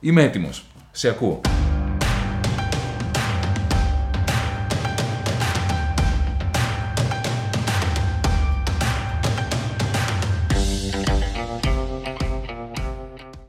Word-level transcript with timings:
Είμαι 0.00 0.22
έτοιμος. 0.22 0.64
Σε 0.92 1.08
ακούω. 1.08 1.40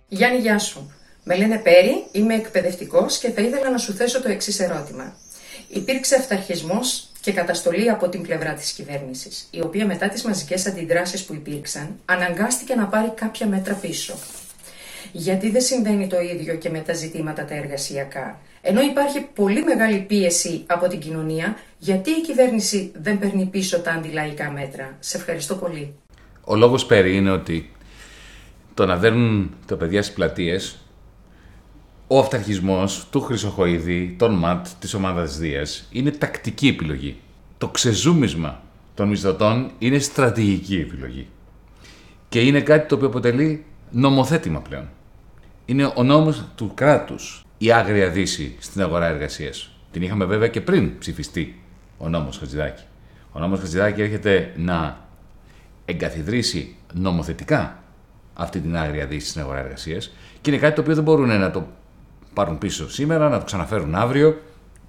Γιάννη, 0.07 0.39
γεια 0.39 0.59
σου. 0.59 0.91
Με 1.23 1.35
λένε 1.35 1.57
Πέρι, 1.57 2.05
είμαι 2.11 2.35
εκπαιδευτικός 2.35 3.17
και 3.17 3.29
θα 3.29 3.41
ήθελα 3.41 3.69
να 3.69 3.77
σου 3.77 3.93
θέσω 3.93 4.21
το 4.21 4.29
εξής 4.29 4.59
ερώτημα. 4.59 5.15
Υπήρξε 5.67 6.15
αυταρχισμός 6.15 7.09
και 7.21 7.31
καταστολή 7.31 7.89
από 7.89 8.09
την 8.09 8.21
πλευρά 8.21 8.53
της 8.53 8.71
κυβέρνησης, 8.71 9.47
η 9.51 9.61
οποία 9.61 9.85
μετά 9.85 10.09
τις 10.09 10.23
μαζικές 10.23 10.65
αντιδράσεις 10.65 11.23
που 11.23 11.33
υπήρξαν, 11.33 11.99
αναγκάστηκε 12.05 12.75
να 12.75 12.85
πάρει 12.85 13.11
κάποια 13.15 13.47
μέτρα 13.47 13.73
πίσω. 13.73 14.15
Γιατί 15.19 15.49
δεν 15.49 15.61
συμβαίνει 15.61 16.07
το 16.07 16.19
ίδιο 16.19 16.55
και 16.55 16.69
με 16.69 16.79
τα 16.79 16.93
ζητήματα 16.93 17.45
τα 17.45 17.55
εργασιακά. 17.55 18.39
Ενώ 18.61 18.81
υπάρχει 18.81 19.27
πολύ 19.33 19.63
μεγάλη 19.63 19.99
πίεση 19.99 20.63
από 20.67 20.87
την 20.87 20.99
κοινωνία, 20.99 21.57
γιατί 21.77 22.09
η 22.09 22.21
κυβέρνηση 22.21 22.91
δεν 23.01 23.19
παίρνει 23.19 23.45
πίσω 23.45 23.79
τα 23.79 23.91
αντιλαϊκά 23.91 24.51
μέτρα. 24.51 24.95
Σε 24.99 25.17
ευχαριστώ 25.17 25.55
πολύ. 25.55 25.93
Ο 26.43 26.55
λόγος 26.55 26.85
Πέρι 26.85 27.15
είναι 27.15 27.31
ότι 27.31 27.71
το 28.73 28.85
να 28.85 28.97
δέρνουν 28.97 29.55
τα 29.65 29.75
παιδιά 29.75 30.03
στις 30.03 30.15
πλατείες, 30.15 30.77
ο 32.07 32.19
αυταρχισμός 32.19 33.07
του 33.11 33.21
Χρυσοχοίδη, 33.21 34.15
των 34.19 34.33
ΜΑΤ, 34.33 34.67
της 34.79 34.93
ομάδας 34.93 35.37
Δίας, 35.37 35.87
είναι 35.91 36.11
τακτική 36.11 36.67
επιλογή. 36.67 37.17
Το 37.57 37.67
ξεζούμισμα 37.67 38.61
των 38.93 39.07
μισθωτών 39.07 39.71
είναι 39.79 39.99
στρατηγική 39.99 40.75
επιλογή. 40.75 41.27
Και 42.29 42.41
είναι 42.41 42.61
κάτι 42.61 42.87
το 42.87 42.95
οποίο 42.95 43.07
αποτελεί 43.07 43.65
νομοθέτημα 43.91 44.61
πλέον. 44.61 44.87
Είναι 45.69 45.91
ο 45.95 46.03
νόμος 46.03 46.43
του 46.55 46.71
κράτους 46.73 47.45
η 47.57 47.71
άγρια 47.71 48.09
δύση 48.09 48.55
στην 48.59 48.81
αγορά 48.81 49.05
εργασίας. 49.05 49.69
Την 49.91 50.01
είχαμε 50.01 50.25
βέβαια 50.25 50.47
και 50.47 50.61
πριν 50.61 50.97
ψηφιστεί 50.97 51.61
ο 51.97 52.09
νόμος 52.09 52.37
Χατζηδάκη. 52.37 52.83
Ο 53.31 53.39
νόμος 53.39 53.59
Χατζηδάκη 53.59 54.01
έρχεται 54.01 54.53
να 54.57 55.05
εγκαθιδρύσει 55.85 56.75
νομοθετικά 56.93 57.83
αυτή 58.33 58.59
την 58.59 58.77
άγρια 58.77 59.05
δύση 59.05 59.27
στην 59.29 59.41
αγορά 59.41 59.59
εργασίας 59.59 60.11
και 60.41 60.49
είναι 60.49 60.59
κάτι 60.59 60.75
το 60.75 60.81
οποίο 60.81 60.95
δεν 60.95 61.03
μπορούν 61.03 61.39
να 61.39 61.51
το 61.51 61.67
πάρουν 62.33 62.57
πίσω 62.57 62.89
σήμερα, 62.89 63.29
να 63.29 63.39
το 63.39 63.45
ξαναφέρουν 63.45 63.95
αύριο. 63.95 64.41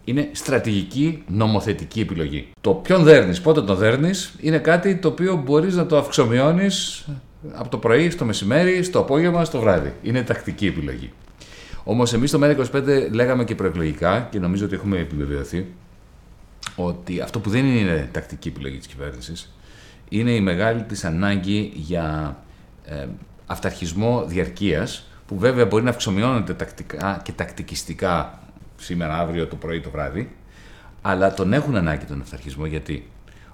Είναι 0.05 0.29
στρατηγική 0.33 1.25
νομοθετική 1.29 2.01
επιλογή. 2.01 2.49
Το 2.61 2.71
ποιον 2.71 3.03
δέρνεις, 3.03 3.41
πότε 3.41 3.63
τον 3.63 3.77
δέρνεις, 3.77 4.35
είναι 4.41 4.59
κάτι 4.59 4.97
το 4.97 5.09
οποίο 5.09 5.37
μπορείς 5.37 5.75
να 5.75 5.87
το 5.87 5.99
αυξομοιώνεις 5.99 7.07
από 7.53 7.69
το 7.69 7.79
πρωί, 7.79 8.11
στο 8.11 8.25
μεσημέρι, 8.25 8.83
στο 8.83 8.99
απόγευμα, 8.99 9.45
στο 9.45 9.61
βράδυ. 9.61 9.93
Είναι 10.03 10.23
τακτική 10.23 10.67
επιλογή. 10.67 11.13
Όμως, 11.85 12.13
εμείς 12.13 12.29
στο 12.29 12.39
ΜΕΡΑ25 12.43 13.09
λέγαμε 13.11 13.45
και 13.45 13.55
προεκλογικά 13.55 14.29
και 14.31 14.39
νομίζω 14.39 14.65
ότι 14.65 14.75
έχουμε 14.75 14.99
επιβεβαιωθεί 14.99 15.67
ότι 16.77 17.21
αυτό 17.21 17.41
που 17.41 17.51
δεν 17.51 17.65
είναι 17.65 18.09
τακτική 18.13 18.49
επιλογή 18.49 18.77
της 18.77 18.87
κυβέρνησης 18.87 19.53
είναι 20.09 20.31
η 20.31 20.41
μεγάλη 20.41 20.83
της 20.83 21.05
ανάγκη 21.05 21.73
για 21.75 22.37
ε, 22.85 23.07
αυταρχισμό 23.47 24.25
διαρκείας, 24.27 25.07
που 25.27 25.39
βέβαια 25.39 25.67
μπορεί 25.67 25.85
να 25.85 25.91
αυξομειώνεται 25.91 26.55
τακτικά 26.55 27.21
και 27.25 27.33
τακτικιστικά 27.33 28.43
σήμερα, 28.77 29.19
αύριο, 29.19 29.47
το 29.47 29.57
πρωί, 29.57 29.81
το 29.81 29.91
βράδυ, 29.91 30.37
αλλά 31.03 31.35
τον 31.35 31.53
έχουν 31.53 31.77
ανάγκη 31.77 32.05
τον 32.05 32.21
αυταρχισμό 32.21 32.67
γιατί 32.67 33.09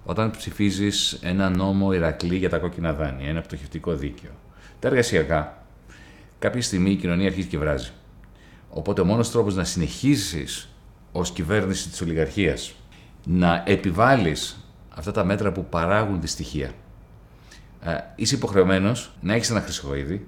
όταν 0.04 0.30
ψηφίζεις 0.30 1.18
ένα 1.22 1.50
νόμο 1.50 1.92
Ηρακλή 1.92 2.36
για 2.36 2.48
τα 2.48 2.58
κόκκινα 2.58 2.92
δάνεια, 2.92 3.28
ένα 3.28 3.40
πτωχευτικό 3.40 3.94
δίκαιο, 3.94 4.30
τα 4.78 4.88
εργασιακά, 4.88 5.66
κάποια 6.38 6.62
στιγμή 6.62 6.90
η 6.90 6.96
κοινωνία 6.96 7.26
αρχίζει 7.26 7.48
και 7.48 7.58
βράζει. 7.58 7.90
Οπότε 8.70 9.00
ο 9.00 9.04
μόνος 9.04 9.30
τρόπος 9.30 9.54
να 9.54 9.64
συνεχίσεις 9.64 10.68
ως 11.12 11.30
κυβέρνηση 11.30 11.88
της 11.88 12.00
ολιγαρχίας 12.00 12.74
να 13.24 13.62
επιβάλλεις 13.66 14.68
αυτά 14.88 15.10
τα 15.10 15.24
μέτρα 15.24 15.52
που 15.52 15.64
παράγουν 15.64 16.20
δυστυχία 16.20 16.70
ε, 17.84 17.96
είσαι 18.16 18.34
υποχρεωμένος 18.34 19.10
να 19.20 19.34
έχεις 19.34 19.50
ένα 19.50 19.60
χρυσοκοίδι, 19.60 20.26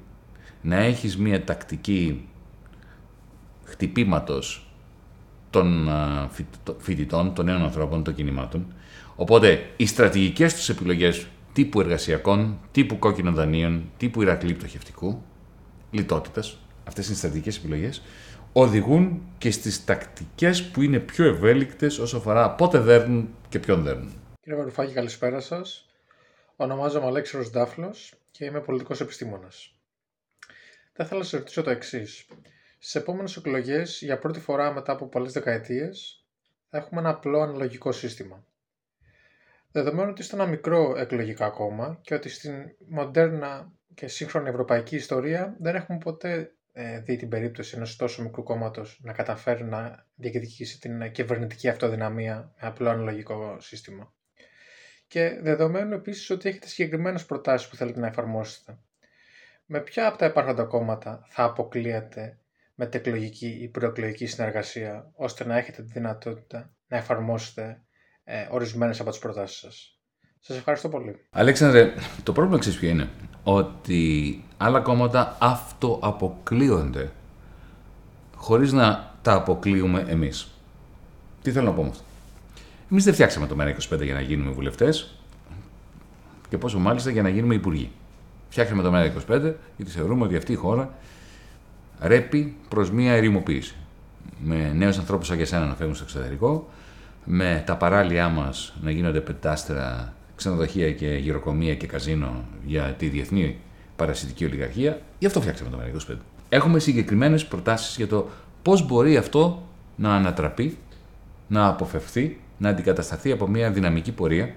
να 0.60 0.76
έχεις 0.76 1.16
μια 1.16 1.44
τακτική 1.44 2.28
χτυπήματος 3.64 4.70
των 5.50 5.88
ε, 5.88 6.28
φοιτητών, 6.78 7.34
των 7.34 7.44
νέων 7.44 7.62
ανθρώπων, 7.62 8.04
των 8.04 8.14
κινημάτων. 8.14 8.66
Οπότε 9.16 9.70
οι 9.76 9.86
στρατηγικές 9.86 10.54
τους 10.54 10.68
επιλογές 10.68 11.26
τύπου 11.52 11.80
εργασιακών, 11.80 12.60
τύπου 12.72 12.98
κόκκινων 12.98 13.34
δανείων, 13.34 13.90
τύπου 13.96 14.22
Ηρακλή 14.22 14.54
πτωχευτικού, 14.54 15.22
λιτότητας, 15.90 16.58
αυτές 16.84 17.04
είναι 17.04 17.14
οι 17.14 17.18
στρατηγικές 17.18 17.56
επιλογές, 17.56 18.02
οδηγούν 18.52 19.22
και 19.38 19.50
στις 19.50 19.84
τακτικές 19.84 20.64
που 20.64 20.82
είναι 20.82 20.98
πιο 20.98 21.24
ευέλικτες 21.24 21.98
όσο 21.98 22.16
αφορά 22.16 22.50
πότε 22.50 22.78
δέρνουν 22.78 23.34
και 23.48 23.58
ποιον 23.58 23.82
δέρνουν. 23.82 24.12
Κύριε 24.40 24.58
Βαρουφάκη, 24.58 24.92
καλησπέρα 24.92 25.40
σας. 25.40 25.88
Ονομάζομαι 26.56 27.06
Αλέξης 27.06 27.50
Ντάφλος 27.50 28.14
και 28.30 28.44
είμαι 28.44 28.60
πολιτικός 28.60 29.00
επιστήμονας. 29.00 29.74
Θα 30.92 31.04
ήθελα 31.04 31.18
να 31.18 31.26
σας 31.26 31.38
ρωτήσω 31.38 31.62
το 31.62 31.70
εξής. 31.70 32.26
Στις 32.78 32.94
επόμενες 32.94 33.36
εκλογές, 33.36 34.00
για 34.02 34.18
πρώτη 34.18 34.40
φορά 34.40 34.72
μετά 34.72 34.92
από 34.92 35.06
πολλές 35.06 35.32
δεκαετίες, 35.32 36.24
θα 36.70 36.78
έχουμε 36.78 37.00
ένα 37.00 37.10
απλό 37.10 37.40
αναλογικό 37.40 37.92
σύστημα. 37.92 38.44
Δεδομένου 39.72 40.10
ότι 40.10 40.20
είστε 40.20 40.36
ένα 40.36 40.46
μικρό 40.46 40.94
εκλογικά 40.96 41.48
κόμμα 41.48 41.98
και 42.02 42.14
ότι 42.14 42.28
στην 42.28 42.52
μοντέρνα 42.88 43.72
και 43.94 44.06
σύγχρονη 44.08 44.48
ευρωπαϊκή 44.48 44.96
ιστορία 44.96 45.56
δεν 45.60 45.74
έχουμε 45.74 45.98
ποτέ 45.98 46.50
ε, 46.72 47.00
δει 47.00 47.16
την 47.16 47.28
περίπτωση 47.28 47.76
ενός 47.76 47.96
τόσο 47.96 48.22
μικρού 48.22 48.42
κόμματος 48.42 49.00
να 49.02 49.12
καταφέρει 49.12 49.64
να 49.64 50.06
διεκδικήσει 50.14 50.80
την 50.80 51.12
κυβερνητική 51.12 51.68
αυτοδυναμία 51.68 52.52
με 52.60 52.68
απλό 52.68 52.88
αναλογικό 52.88 53.56
σύστημα 53.60 54.12
και 55.08 55.38
δεδομένου 55.42 55.94
επίσης 55.94 56.30
ότι 56.30 56.48
έχετε 56.48 56.66
συγκεκριμένες 56.68 57.24
προτάσεις 57.26 57.68
που 57.68 57.76
θέλετε 57.76 58.00
να 58.00 58.06
εφαρμόσετε. 58.06 58.78
Με 59.66 59.80
ποια 59.80 60.06
από 60.06 60.18
τα 60.18 60.26
υπάρχοντα 60.26 60.64
κόμματα 60.64 61.26
θα 61.28 61.44
αποκλείετε 61.44 62.38
μετεκλογική 62.74 63.48
ή 63.48 63.68
προεκλογική 63.68 64.26
συνεργασία, 64.26 65.10
ώστε 65.14 65.44
να 65.44 65.56
έχετε 65.58 65.82
τη 65.82 65.92
δυνατότητα 65.92 66.74
να 66.86 66.96
εφαρμόσετε 66.96 67.82
ε, 68.28 68.46
ορισμένες 68.50 69.00
από 69.00 69.10
τις 69.10 69.18
προτάσεις 69.18 69.58
σας. 69.58 69.98
Σας 70.40 70.56
ευχαριστώ 70.56 70.88
πολύ. 70.88 71.16
Αλέξανδρε, 71.30 71.94
το 72.22 72.32
πρόβλημα 72.32 72.58
ξέρεις 72.58 72.78
ποιο 72.78 72.88
είναι; 72.88 73.08
Ότι 73.42 74.44
άλλα 74.56 74.80
κόμματα 74.80 75.36
αυτοαποκλείονται 75.40 77.10
χωρίς 78.36 78.72
να 78.72 79.14
τα 79.22 79.32
αποκλείουμε 79.32 80.04
εμείς. 80.08 80.50
Τι 81.42 81.52
θέλω 81.52 81.66
να 81.66 81.72
πω 81.72 81.82
με 81.82 81.88
αυτό; 81.88 82.04
Εμείς 82.90 83.04
δεν 83.04 83.12
φτιάξαμε 83.12 83.46
το 83.46 83.56
ΜΕΡΑ25 83.58 84.02
για 84.02 84.14
να 84.14 84.20
γίνουμε 84.20 84.50
βουλευτές 84.50 85.18
και 86.48 86.58
πόσο 86.58 86.78
μάλιστα 86.78 87.10
για 87.10 87.22
να 87.22 87.28
γίνουμε 87.28 87.54
υπουργοί. 87.54 87.90
Φτιάξαμε 88.48 88.82
το 88.82 88.92
ΜΕΡΑ25 88.94 89.52
γιατί 89.76 89.92
θεωρούμε 89.92 90.24
ότι 90.24 90.36
αυτή 90.36 90.52
η 90.52 90.56
χώρα 90.56 90.94
ρέπει 92.00 92.56
προς 92.68 92.90
μία 92.90 93.12
ερημοποίηση. 93.12 93.74
Με 94.38 94.72
νέους 94.72 94.98
ανθρώπους 94.98 95.26
σαν 95.26 95.36
και 95.36 95.42
εσένα 95.42 95.66
να 95.66 95.74
φεύγουν 95.74 95.94
στο 95.94 96.04
εξωτερικό, 96.04 96.68
με 97.26 97.62
τα 97.66 97.76
παράλια 97.76 98.28
μας 98.28 98.74
να 98.82 98.90
γίνονται 98.90 99.20
πεντάστερα 99.20 100.14
ξενοδοχεία 100.36 100.92
και 100.92 101.06
γυροκομεία 101.06 101.74
και 101.74 101.86
καζίνο 101.86 102.44
για 102.64 102.94
τη 102.98 103.08
διεθνή 103.08 103.58
παρασιτική 103.96 104.44
ολιγαρχία. 104.44 105.00
Γι' 105.18 105.26
αυτό 105.26 105.40
φτιάξαμε 105.40 105.70
το 105.70 105.78
ΜΕΡΑ25. 105.78 106.16
Έχουμε 106.48 106.78
συγκεκριμένες 106.78 107.46
προτάσεις 107.46 107.96
για 107.96 108.06
το 108.06 108.28
πώς 108.62 108.86
μπορεί 108.86 109.16
αυτό 109.16 109.68
να 109.96 110.14
ανατραπεί, 110.14 110.78
να 111.48 111.66
αποφευθεί 111.66 112.40
να 112.58 112.68
αντικατασταθεί 112.68 113.32
από 113.32 113.48
μια 113.48 113.70
δυναμική 113.70 114.12
πορεία 114.12 114.54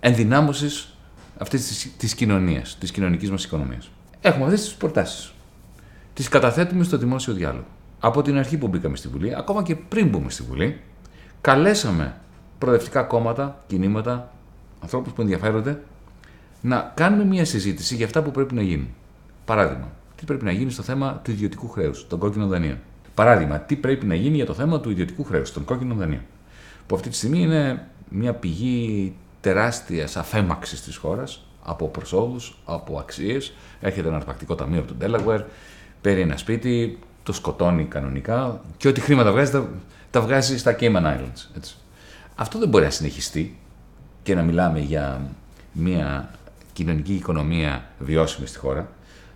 ενδυνάμωσης 0.00 0.96
αυτής 1.38 1.92
της 1.96 2.14
κοινωνίας, 2.14 2.76
της 2.78 2.90
κοινωνικής 2.90 3.30
μας 3.30 3.44
οικονομίας. 3.44 3.90
Έχουμε 4.20 4.44
αυτές 4.44 4.60
τις 4.60 4.74
προτάσεις. 4.74 5.32
Τις 6.14 6.28
καταθέτουμε 6.28 6.84
στο 6.84 6.98
δημόσιο 6.98 7.32
διάλογο. 7.32 7.66
Από 8.00 8.22
την 8.22 8.36
αρχή 8.36 8.56
που 8.58 8.68
μπήκαμε 8.68 8.96
στη 8.96 9.08
Βουλή, 9.08 9.34
ακόμα 9.36 9.62
και 9.62 9.76
πριν 9.76 10.08
μπούμε 10.08 10.30
στη 10.30 10.42
Βουλή, 10.42 10.80
καλέσαμε 11.46 12.14
προοδευτικά 12.58 13.02
κόμματα, 13.02 13.62
κινήματα, 13.66 14.32
ανθρώπους 14.80 15.12
που 15.12 15.20
ενδιαφέρονται 15.20 15.82
να 16.60 16.92
κάνουμε 16.94 17.24
μια 17.24 17.44
συζήτηση 17.44 17.94
για 17.94 18.06
αυτά 18.06 18.22
που 18.22 18.30
πρέπει 18.30 18.54
να 18.54 18.62
γίνουν. 18.62 18.88
Παράδειγμα, 19.44 19.92
τι 20.16 20.24
πρέπει 20.24 20.44
να 20.44 20.52
γίνει 20.52 20.70
στο 20.70 20.82
θέμα 20.82 21.20
του 21.24 21.30
ιδιωτικού 21.30 21.68
χρέους, 21.68 22.06
των 22.06 22.18
κόκκινων 22.18 22.48
δανείων. 22.48 22.78
Παράδειγμα, 23.14 23.58
τι 23.58 23.76
πρέπει 23.76 24.06
να 24.06 24.14
γίνει 24.14 24.36
για 24.36 24.46
το 24.46 24.54
θέμα 24.54 24.80
του 24.80 24.90
ιδιωτικού 24.90 25.24
χρέους, 25.24 25.52
των 25.52 25.64
κόκκινων 25.64 25.98
δανείων 25.98 26.22
που 26.86 26.94
αυτή 26.94 27.08
τη 27.08 27.14
στιγμή 27.14 27.40
είναι 27.40 27.86
μια 28.08 28.32
πηγή 28.34 29.14
τεράστιας 29.40 30.16
αφέμαξης 30.16 30.82
της 30.82 30.96
χώρας 30.96 31.46
από 31.62 31.88
προσόδους, 31.88 32.58
από 32.64 32.98
αξίες. 32.98 33.54
Έρχεται 33.80 34.08
ένα 34.08 34.16
αρπακτικό 34.16 34.54
ταμείο 34.54 34.80
από 34.80 34.94
τον 34.94 34.98
Delaware, 35.00 35.44
παίρνει 36.00 36.20
ένα 36.20 36.36
σπίτι, 36.36 36.98
το 37.22 37.32
σκοτώνει 37.32 37.84
κανονικά 37.84 38.60
και 38.76 38.88
ό,τι 38.88 39.00
χρήματα 39.00 39.32
βγάζει 39.32 39.50
τα, 39.50 39.68
τα 40.10 40.20
βγάζει 40.20 40.58
στα 40.58 40.76
Cayman 40.80 41.02
Islands. 41.02 41.46
Έτσι. 41.56 41.76
Αυτό 42.34 42.58
δεν 42.58 42.68
μπορεί 42.68 42.84
να 42.84 42.90
συνεχιστεί 42.90 43.58
και 44.22 44.34
να 44.34 44.42
μιλάμε 44.42 44.78
για 44.78 45.20
μια 45.72 46.30
κοινωνική 46.72 47.14
οικονομία 47.14 47.84
βιώσιμη 47.98 48.46
στη 48.46 48.58
χώρα. 48.58 48.88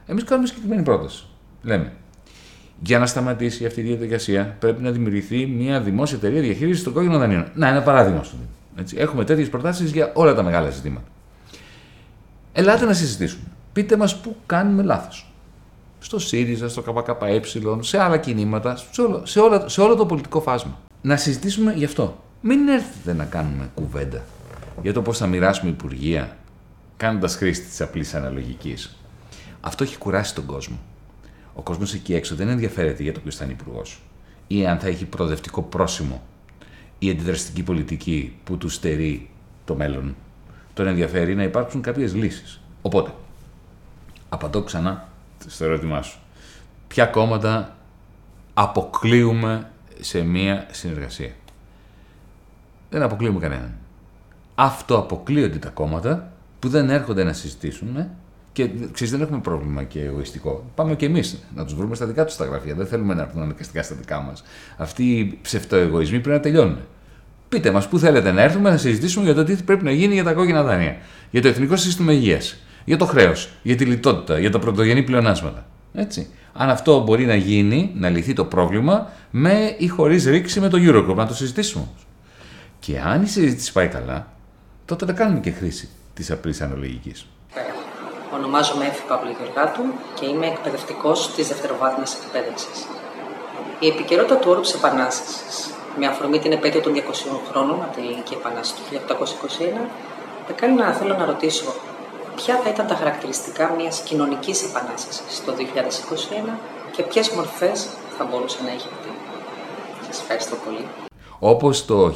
Εμείς 0.06 0.25
κάνουμε 0.25 0.46
συγκεκριμένη 0.46 0.82
πρόταση. 0.82 1.25
Λέμε, 1.62 1.93
Για 2.82 2.99
να 2.99 3.06
σταματήσει 3.06 3.67
αυτή 3.67 3.81
η 3.81 3.84
διαδικασία, 3.84 4.56
πρέπει 4.58 4.82
να 4.82 4.90
δημιουργηθεί 4.90 5.46
μια 5.46 5.81
δημόσια 5.81 6.17
εταιρεία 6.17 6.40
διαχείρισης 6.40 6.84
των 6.84 6.93
κόκκινων 6.93 7.19
δανείων. 7.19 7.50
Να, 7.55 7.69
ένα 7.69 7.82
παράδειγμα 7.82 8.22
στο 8.22 8.37
Έτσι. 8.76 8.96
Έχουμε 8.99 9.25
τέτοιες 9.25 9.49
προτάσεις 9.49 9.90
για 9.90 10.11
όλα 10.14 10.34
τα 10.34 10.43
μεγάλα 10.43 10.70
ζητήματα. 10.70 11.06
Ελάτε 12.52 12.84
να 12.84 12.93
συζητήσουμε. 12.93 13.44
Πείτε 13.72 13.96
μας 13.96 14.20
πού 14.20 14.37
κάνουμε 14.46 14.82
λάθος. 14.82 15.30
Στο 16.02 16.19
ΣΥΡΙΖΑ, 16.19 16.69
στο 16.69 16.82
ΚΚΕ, 16.82 17.41
σε 17.81 17.99
άλλα 17.99 18.19
κινήματα, 18.19 18.76
σε 18.76 19.02
όλο, 19.02 19.26
σε, 19.26 19.41
όλο, 19.41 19.69
σε 19.69 19.81
όλο 19.81 19.94
το 19.94 20.06
πολιτικό 20.06 20.41
φάσμα. 20.41 20.79
Να 21.02 21.17
συζητήσουμε 21.17 21.73
γι' 21.73 21.85
αυτό. 21.85 22.23
Μην 22.41 22.69
έρθετε 22.69 23.12
να 23.12 23.25
κάνουμε 23.25 23.70
κουβέντα 23.75 24.25
για 24.82 24.93
το 24.93 25.02
πώς 25.02 25.19
θα 25.19 25.26
μοιράσουμε 25.26 25.70
υπουργεία, 25.70 26.37
κάνοντας 26.97 27.37
χρήση 27.37 27.62
της 27.62 27.81
απλής 27.81 28.14
αναλογικής. 28.14 28.97
Αυτό 29.61 29.85
έχει 29.85 29.99
κουράσει 29.99 30.35
τον 30.35 30.47
κόσμο. 30.47 30.79
Ο 31.55 31.62
κόσμος 31.62 31.94
εκεί 31.94 32.14
έξω 32.14 32.35
δεν 32.35 32.49
ενδιαφέρεται 32.49 33.03
για 33.03 33.12
το 33.12 33.20
ποιος 33.20 33.37
θα 33.37 33.44
είναι 33.44 33.53
υπουργός 33.53 34.00
ή 34.46 34.67
αν 34.67 34.79
θα 34.79 34.87
έχει 34.87 35.05
προοδευτικό 35.05 35.62
πρόσημο 35.62 36.23
η 36.99 37.11
αντιδραστική 37.11 37.62
πολιτική 37.62 38.37
που 38.44 38.56
του 38.56 38.69
στερεί 38.69 39.31
το 39.64 39.75
μέλλον. 39.75 40.17
Τον 40.75 40.87
ενδιαφέρει 40.87 41.35
να 41.35 41.43
υπάρξουν 41.43 41.81
κάποιες 41.81 42.14
λύσεις. 42.14 42.61
Οπότε, 42.82 43.11
απαντώ 44.29 44.62
ξανά 44.62 45.08
στο 45.46 45.64
ερώτημά 45.64 46.02
σου. 46.02 46.19
Ποια 46.88 47.06
κόμματα 47.06 47.76
αποκλείουμε 48.54 49.70
σε 50.00 50.22
μία 50.22 50.66
συνεργασία; 50.70 51.31
Δεν 52.90 53.02
αποκλείουμε 53.02 53.40
κανέναν. 53.40 53.75
Αυτό 54.54 54.98
αποκλείονται 54.98 55.58
τα 55.58 55.69
κόμματα 55.69 56.32
που 56.58 56.69
δεν 56.69 56.90
έρχονται 56.90 57.25
να 57.25 57.32
συζητήσουν 57.32 58.08
και 58.52 58.70
ξέρεις, 58.92 59.12
δεν 59.12 59.20
έχουμε 59.20 59.38
πρόβλημα 59.38 59.82
και 59.82 60.00
εγωιστικό. 60.00 60.64
Πάμε 60.75 60.94
και 60.94 61.06
εμείς 61.06 61.38
να 61.54 61.64
τους 61.64 61.75
βρούμε 61.75 61.94
στα 61.94 62.06
δικά 62.06 62.25
τους 62.25 62.36
τα 62.36 62.44
γραφεία. 62.44 62.75
Δεν 62.75 62.86
θέλουμε 62.86 63.14
να 63.14 63.22
έρθουν 63.22 63.43
αναγκαστικά 63.43 63.82
στα 63.82 63.94
δικά 63.94 64.20
μας. 64.20 64.44
Αυτοί 64.76 65.02
οι 65.19 65.38
ψευτοεγωισμοί 65.43 66.20
πρέπει 66.20 66.36
να 66.36 66.43
τελειώνουν. 66.43 66.78
Πείτε 67.48 67.70
μας 67.70 67.88
πού 67.88 67.98
θέλετε 67.98 68.32
να 68.32 68.43
έρθουμε 68.43 68.70
να 68.70 68.76
συζητήσουμε 68.76 69.25
για 69.25 69.34
το 69.34 69.44
τι 69.44 69.54
πρέπει 69.54 69.84
να 69.84 69.93
γίνει 69.93 70.14
για 70.14 70.25
τα 70.25 70.32
κόκκινα 70.32 70.62
δάνεια. 70.62 70.96
Για 71.31 71.43
το 71.43 71.48
εθνικό 71.48 71.76
σύστημα 71.76 72.12
υγείας. 72.12 72.56
Για 72.90 72.98
το 72.98 73.06
χρέος. 73.06 73.48
Για 73.62 73.76
τη 73.76 73.84
λιτότητα. 73.84 74.38
Για 74.38 74.50
τα 74.50 74.58
πρωτογενή 74.58 75.02
πλεονάσματα. 75.02 75.66
Έτσι. 75.94 76.31
Αν 76.52 76.70
αυτό 76.70 77.00
μπορεί 77.00 77.26
να 77.26 77.34
γίνει, 77.34 77.92
να 77.94 78.08
λυθεί 78.08 78.32
το 78.32 78.44
πρόβλημα 78.44 79.10
με 79.31 79.75
ή 79.78 79.88
χωρίς 79.88 80.25
ρήξη 80.25 80.60
με 80.60 80.69
το 80.69 80.78
Eurogroup, 80.81 81.14
να 81.14 81.26
το 81.26 81.34
συζητήσουμε. 81.34 81.84
Και 82.78 83.00
αν 83.00 83.22
η 83.22 83.26
συζήτηση 83.26 83.72
πάει 83.72 83.88
καλά, 83.88 84.26
τότε 84.84 85.06
θα 85.06 85.12
κάνουμε 85.12 85.40
και 85.40 85.50
χρήση 85.50 85.88
της 86.14 86.31
απλή 86.31 86.54
αναλογικής. 86.60 87.26
Ονομάζομαι 88.34 88.84
Εύη 88.84 89.02
Παύλη 89.08 89.36
Γεωργάτου 89.38 89.82
και 90.20 90.26
είμαι 90.26 90.46
εκπαιδευτικός 90.46 91.34
της 91.34 91.48
δευτεροβάθμιας 91.48 92.14
εκπαίδευσης. 92.14 92.86
Η 93.81 93.86
επικαιρότητα 93.86 94.36
του 94.36 94.50
όρου 94.50 94.60
της 94.60 94.75
Επανάστασης, 94.75 95.75
με 95.98 96.06
αφορμή 96.06 96.38
την 96.38 96.52
επέτειο 96.52 96.81
των 96.81 96.93
200 96.93 97.40
χρόνων 97.50 97.82
από 97.82 97.94
την 97.94 98.04
Ελληνική 98.04 98.34
Επανάσταση 98.34 98.82
του 98.82 98.88
1821, 98.88 99.88
με 100.48 100.54
κάνει 100.54 100.75
να 100.75 100.93
θέλω 100.93 101.14
να 101.16 101.25
ρωτήσω 101.25 101.64
ποια 102.44 102.60
θα 102.64 102.70
ήταν 102.70 102.87
τα 102.87 102.94
χαρακτηριστικά 102.94 103.75
μιας 103.76 104.02
κοινωνικής 104.02 104.62
επανάστασης 104.64 105.44
το 105.44 105.52
2021 105.52 106.58
και 106.96 107.02
ποιες 107.02 107.31
μορφές 107.31 107.88
θα 108.19 108.25
μπορούσε 108.25 108.58
να 108.62 108.70
έχει 108.70 108.88
αυτή. 108.92 109.08
Σας 110.06 110.20
ευχαριστώ 110.20 110.56
πολύ. 110.64 110.87
Όπως 111.38 111.84
το 111.84 112.14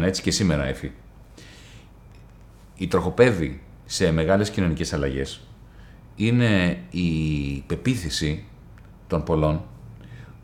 1821, 0.00 0.02
έτσι 0.02 0.22
και 0.22 0.30
σήμερα, 0.30 0.64
Εφη. 0.64 0.92
Η 2.76 2.86
τροχοπέδη 2.86 3.62
σε 3.84 4.10
μεγάλες 4.10 4.50
κοινωνικές 4.50 4.92
αλλαγές 4.92 5.40
είναι 6.16 6.82
η 6.90 7.10
πεποίθηση 7.66 8.44
των 9.06 9.22
πολλών 9.22 9.62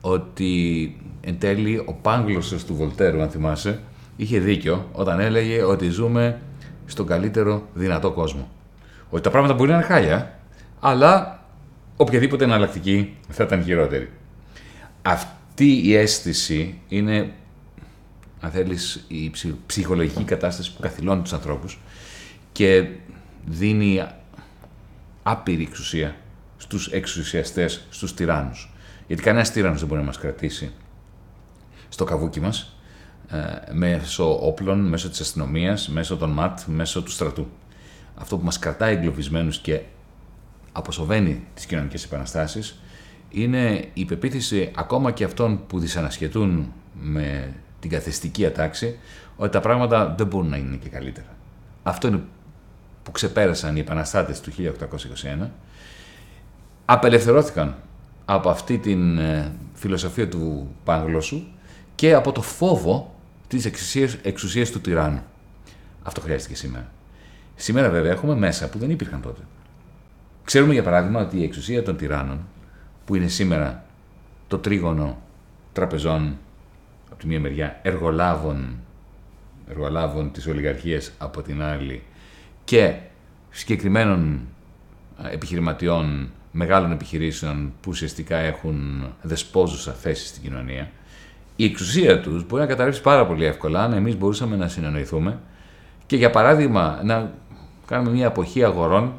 ότι 0.00 0.96
εν 1.20 1.38
τέλει 1.38 1.78
ο 1.86 1.92
Πάγγλωσος 2.02 2.64
του 2.64 2.74
Βολτέρου, 2.74 3.22
αν 3.22 3.30
θυμάσαι, 3.30 3.80
είχε 4.16 4.38
δίκιο 4.38 4.88
όταν 4.92 5.20
έλεγε 5.20 5.62
ότι 5.62 5.88
ζούμε 5.88 6.40
στον 6.86 7.06
καλύτερο 7.06 7.62
δυνατό 7.74 8.12
κόσμο. 8.12 8.48
Ότι 9.10 9.22
τα 9.22 9.30
πράγματα 9.30 9.54
μπορεί 9.54 9.70
να 9.70 9.76
είναι 9.76 9.84
χάλια, 9.84 10.38
αλλά 10.80 11.44
οποιαδήποτε 11.96 12.44
εναλλακτική 12.44 13.16
θα 13.28 13.44
ήταν 13.44 13.62
χειρότερη. 13.62 14.10
Αυτή 15.02 15.72
η 15.72 15.94
αίσθηση 15.94 16.80
είναι, 16.88 17.32
αν 18.40 18.50
θέλεις, 18.50 19.04
η 19.08 19.32
ψυχολογική 19.66 20.24
κατάσταση 20.24 20.74
που 20.74 20.80
καθυλώνει 20.80 21.22
τους 21.22 21.32
ανθρώπους 21.32 21.78
και 22.52 22.88
δίνει 23.44 24.06
άπειρη 25.22 25.62
εξουσία 25.62 26.16
στους 26.56 26.86
εξουσιαστές, 26.86 27.86
στους 27.90 28.14
τυράννους. 28.14 28.70
Γιατί 29.06 29.22
κανένας 29.22 29.50
τύραννος 29.50 29.78
δεν 29.78 29.88
μπορεί 29.88 30.00
να 30.00 30.06
μας 30.06 30.18
κρατήσει 30.18 30.72
στο 31.88 32.04
καβούκι 32.04 32.40
μας, 32.40 32.76
ε, 33.28 33.72
μέσω 33.72 34.46
όπλων, 34.46 34.78
μέσω 34.88 35.08
της 35.08 35.20
αστυνομίας, 35.20 35.88
μέσω 35.88 36.16
των 36.16 36.30
ΜΑΤ, 36.30 36.60
μέσω 36.66 37.02
του 37.02 37.10
στρατού. 37.10 37.48
Αυτό 38.16 38.38
που 38.38 38.44
μας 38.44 38.58
κρατάει 38.58 38.94
εγκλωβισμένους 38.94 39.58
και 39.58 39.80
αποσοβαίνει 40.72 41.44
τις 41.54 41.66
κοινωνικές 41.66 42.04
επαναστάσεις 42.04 42.80
είναι 43.30 43.88
η 43.94 44.04
πεποίθηση 44.04 44.70
ακόμα 44.74 45.10
και 45.10 45.24
αυτών 45.24 45.66
που 45.66 45.78
δυσανασχετούν 45.78 46.72
με 47.00 47.54
την 47.80 47.90
καθεστική 47.90 48.46
ατάξη 48.46 48.98
ότι 49.36 49.50
τα 49.50 49.60
πράγματα 49.60 50.14
δεν 50.18 50.26
μπορούν 50.26 50.48
να 50.48 50.56
είναι 50.56 50.76
και 50.76 50.88
καλύτερα. 50.88 51.36
Αυτό 51.82 52.08
είναι 52.08 52.22
που 53.02 53.10
ξεπέρασαν 53.10 53.76
οι 53.76 53.80
επαναστάτες 53.80 54.40
του 54.40 54.52
1821 55.42 55.48
απελευθερώθηκαν 56.84 57.76
από 58.24 58.48
αυτή 58.48 58.78
την 58.78 59.18
ε, 59.18 59.52
φιλοσοφία 59.74 60.28
του 60.28 60.74
Πάγγλωσσου 60.84 61.42
και 61.94 62.14
από 62.14 62.32
το 62.32 62.42
φόβο 62.42 63.14
της 63.48 63.64
εξουσίας, 63.64 64.16
εξουσίας 64.22 64.70
του 64.70 64.80
τυράννου. 64.80 65.22
Αυτό 66.02 66.20
χρειάστηκε 66.20 66.54
σήμερα. 66.54 66.90
Σήμερα 67.56 67.90
βέβαια 67.90 68.12
έχουμε 68.12 68.34
μέσα 68.34 68.68
που 68.68 68.78
δεν 68.78 68.90
υπήρχαν 68.90 69.20
τότε. 69.20 69.40
Ξέρουμε 70.44 70.72
για 70.72 70.82
παράδειγμα 70.82 71.20
ότι 71.20 71.38
η 71.38 71.42
εξουσία 71.42 71.82
των 71.82 71.96
τυράννων, 71.96 72.38
που 73.04 73.14
είναι 73.14 73.26
σήμερα 73.26 73.84
το 74.48 74.58
τρίγωνο 74.58 75.22
τραπεζών 75.72 76.38
από 77.10 77.20
τη 77.20 77.26
μία 77.26 77.40
μεριά, 77.40 77.80
εργολάβων, 77.82 78.76
εργολάβων 79.68 80.32
της 80.32 80.46
ολιγαρχίας 80.46 81.12
από 81.18 81.42
την 81.42 81.62
άλλη 81.62 82.02
και 82.64 82.94
συγκεκριμένων 83.50 84.40
επιχειρηματιών 85.32 86.30
μεγάλων 86.50 86.92
επιχειρήσεων 86.92 87.72
που 87.80 87.90
ουσιαστικά 87.90 88.36
έχουν 88.36 89.06
δεσπόζουσα 89.22 89.92
θέση 89.92 90.26
στην 90.26 90.42
κοινωνία, 90.42 90.90
η 91.56 91.64
εξουσία 91.64 92.20
τους 92.20 92.46
μπορεί 92.46 92.62
να 92.62 92.68
καταρρεύσει 92.68 93.00
πάρα 93.00 93.26
πολύ 93.26 93.44
εύκολα 93.44 93.82
αν 93.82 93.92
εμείς 93.92 94.16
μπορούσαμε 94.16 94.56
να 94.56 94.68
συνεννοηθούμε 94.68 95.38
και 96.06 96.16
για 96.16 96.30
παράδειγμα 96.30 97.00
να 97.04 97.32
κάνουμε 97.86 98.10
μια 98.10 98.26
αποχή 98.26 98.64
αγορών 98.64 99.12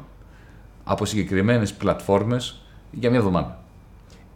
από 0.84 1.04
συγκεκριμένες 1.04 1.72
πλατφόρμες 1.72 2.60
για 2.90 3.10
μια 3.10 3.18
εβδομάδα. 3.18 3.62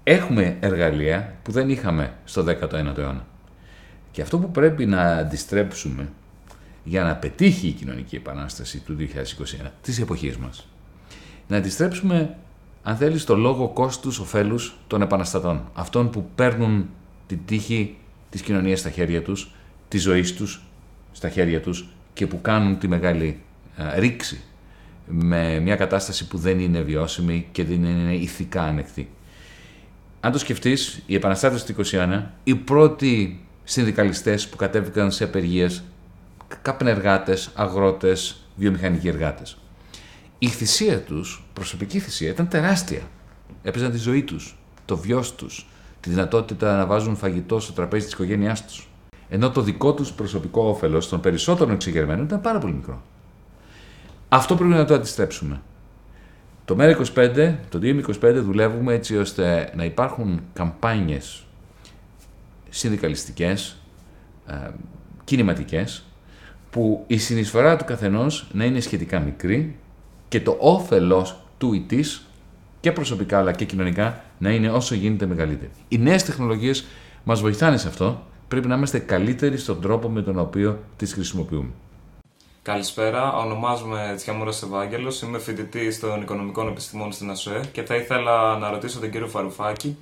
Έχουμε 0.05 0.57
εργαλεία 0.61 1.35
που 1.43 1.53
δεν 1.53 1.69
είχαμε 1.69 2.13
στο 2.25 2.45
19ο 2.47 2.99
αιώνα. 2.99 3.27
Και 4.11 4.23
αυτό 4.23 4.39
που 4.39 4.51
πρέπει 4.51 4.87
να 4.87 5.03
αντιστρέψουμε 5.03 6.09
για 6.85 7.03
να 7.03 7.17
πετύχει 7.17 7.67
η 7.67 7.73
κοινωνική 7.73 8.17
επανάσταση 8.17 8.79
του 8.81 8.97
2021, 8.99 9.71
της 9.83 10.01
εποχής 10.01 10.37
μας. 10.37 10.69
Να 11.49 11.57
αντιστρέψουμε, 11.57 12.37
αν 12.83 12.97
θέλεις, 12.97 13.25
το 13.25 13.37
λόγο 13.37 13.69
κόστους 13.69 14.19
ωφέλους 14.19 14.77
των 14.87 15.03
επαναστατών. 15.03 15.65
Αυτών 15.75 16.11
που 16.11 16.29
παίρνουν 16.35 16.89
την 17.27 17.39
τύχη 17.47 17.97
της 18.31 18.43
κοινωνίας 18.43 18.79
στα 18.79 18.91
χέρια 18.91 19.23
τους, 19.23 19.55
της 19.89 20.03
ζωής 20.03 20.35
τους 20.35 20.63
στα 21.13 21.29
χέρια 21.29 21.61
τους 21.61 21.89
και 22.13 22.27
που 22.27 22.41
κάνουν 22.41 22.79
τη 22.79 22.89
μεγάλη 22.89 23.41
α, 23.77 23.99
ρήξη 23.99 24.41
με 25.07 25.59
μια 25.59 25.77
κατάσταση 25.77 26.27
που 26.27 26.39
δεν 26.39 26.61
είναι 26.61 26.81
βιώσιμη 26.81 27.49
και 27.53 27.65
δεν 27.65 27.85
είναι 27.85 28.15
ηθικά 28.15 28.63
ανεκτή. 28.63 29.09
Αν 30.21 30.33
το 30.33 30.39
σκεφτείς, 30.39 31.03
οι 31.07 31.15
επαναστάτες 31.15 31.65
του 31.65 31.75
2021, 31.93 32.23
οι 32.45 32.55
πρώτοι 32.55 33.45
συνδικαλιστές 33.65 34.49
που 34.49 34.57
κατέβηκαν 34.57 35.11
σε 35.13 35.25
απεργίες 35.25 35.83
καπνεργάτες, 36.63 37.51
αγρότες, 37.55 38.47
βιομηχανικοί 38.57 39.09
εργάτες. 39.09 39.57
Η 40.39 40.47
θυσία 40.47 41.01
τους, 41.01 41.45
προσωπική 41.53 41.99
θυσία, 41.99 42.31
ήταν 42.31 42.49
τεράστια. 42.49 43.01
Έπαιζαν 43.63 43.91
τη 43.91 43.99
ζωή 43.99 44.23
τους, 44.23 44.59
το 44.85 44.97
βιός 44.97 45.35
τους, 45.35 45.67
τη 46.01 46.11
δυνατότητα 46.11 46.77
να 46.77 46.87
βάζουν 46.87 47.17
φαγητό 47.17 47.61
στο 47.61 47.73
τραπέζι 47.73 48.05
της 48.05 48.13
οικογένειάς 48.13 48.67
τους. 48.67 48.89
Ενώ 49.29 49.51
το 49.51 49.61
δικό 49.61 49.95
τους 49.95 50.13
προσωπικό 50.13 50.63
όφελος 50.63 51.09
των 51.09 51.21
περισσότερων 51.21 51.75
εξεγερμένων 51.75 52.25
ήταν 52.25 52.41
πάρα 52.41 52.59
πολύ 52.59 52.73
μικρό. 52.73 53.03
Αυτό 54.35 54.55
πρέπει 54.55 54.71
να 54.71 54.85
το 54.85 54.95
αντιστρέψουμε. 54.95 55.61
Το 56.65 56.77
ΜΕΡΑ25, 56.79 57.55
το 57.69 57.79
2025 57.83 58.35
δουλεύουμε 58.35 58.95
έτσι 58.95 59.17
ώστε 59.17 59.73
να 59.77 59.85
υπάρχουν 59.85 60.41
καμπάνιες 60.53 61.45
συνδικαλιστικές, 62.69 63.77
ε, 64.47 64.55
κινηματικές, 65.25 66.05
που 66.71 67.05
η 67.07 67.19
συνεισφορά 67.19 67.77
του 67.77 67.85
καθενός 67.85 68.49
να 68.53 68.65
είναι 68.65 68.81
σχετικά 68.81 69.21
μικρή 69.21 69.77
και 70.29 70.41
το 70.41 70.57
όφελος 70.61 71.45
του 71.59 71.73
ή 71.73 71.81
της 71.81 72.27
και 72.81 72.93
προσωπικά 72.93 73.39
αλλά 73.39 73.53
και 73.53 73.65
κοινωνικά 73.65 74.25
να 74.39 74.51
είναι 74.51 74.71
όσο 74.71 74.95
γίνεται 74.95 75.27
μεγαλύτερη. 75.27 75.71
Οι 75.89 75.99
νέες 75.99 76.25
τεχνολογίες 76.25 76.85
μας 77.25 77.41
βοηθάνε 77.41 77.77
σε 77.77 77.89
αυτό. 77.89 78.27
Πρέπει 78.49 78.69
να 78.69 78.75
είμαστε 78.77 78.99
καλύτεροι 78.99 79.57
στον 79.57 79.81
τρόπο 79.81 80.09
με 80.09 80.23
τον 80.23 80.39
οποίο 80.39 80.79
τις 80.97 81.13
χρησιμοποιούμε. 81.13 81.71
Καλησπέρα, 82.65 83.37
ονομάζομαι 83.37 84.13
Τσιαμούρα 84.17 84.51
Ευάγγελος, 84.65 85.23
είμαι 85.23 85.39
φοιτητή 85.39 85.99
των 85.99 86.23
Οικονομικών 86.23 86.69
Επιστημών 86.69 87.13
στην 87.13 87.31
ΑΣΟΕ 87.31 87.61
και 87.73 87.83
θα 87.83 87.95
ήθελα 87.97 88.59
να 88.59 88.71
ρωτήσω 88.71 89.01
τον 89.01 89.11
κύριο 89.11 89.27
Φαρουφάκη 89.27 89.97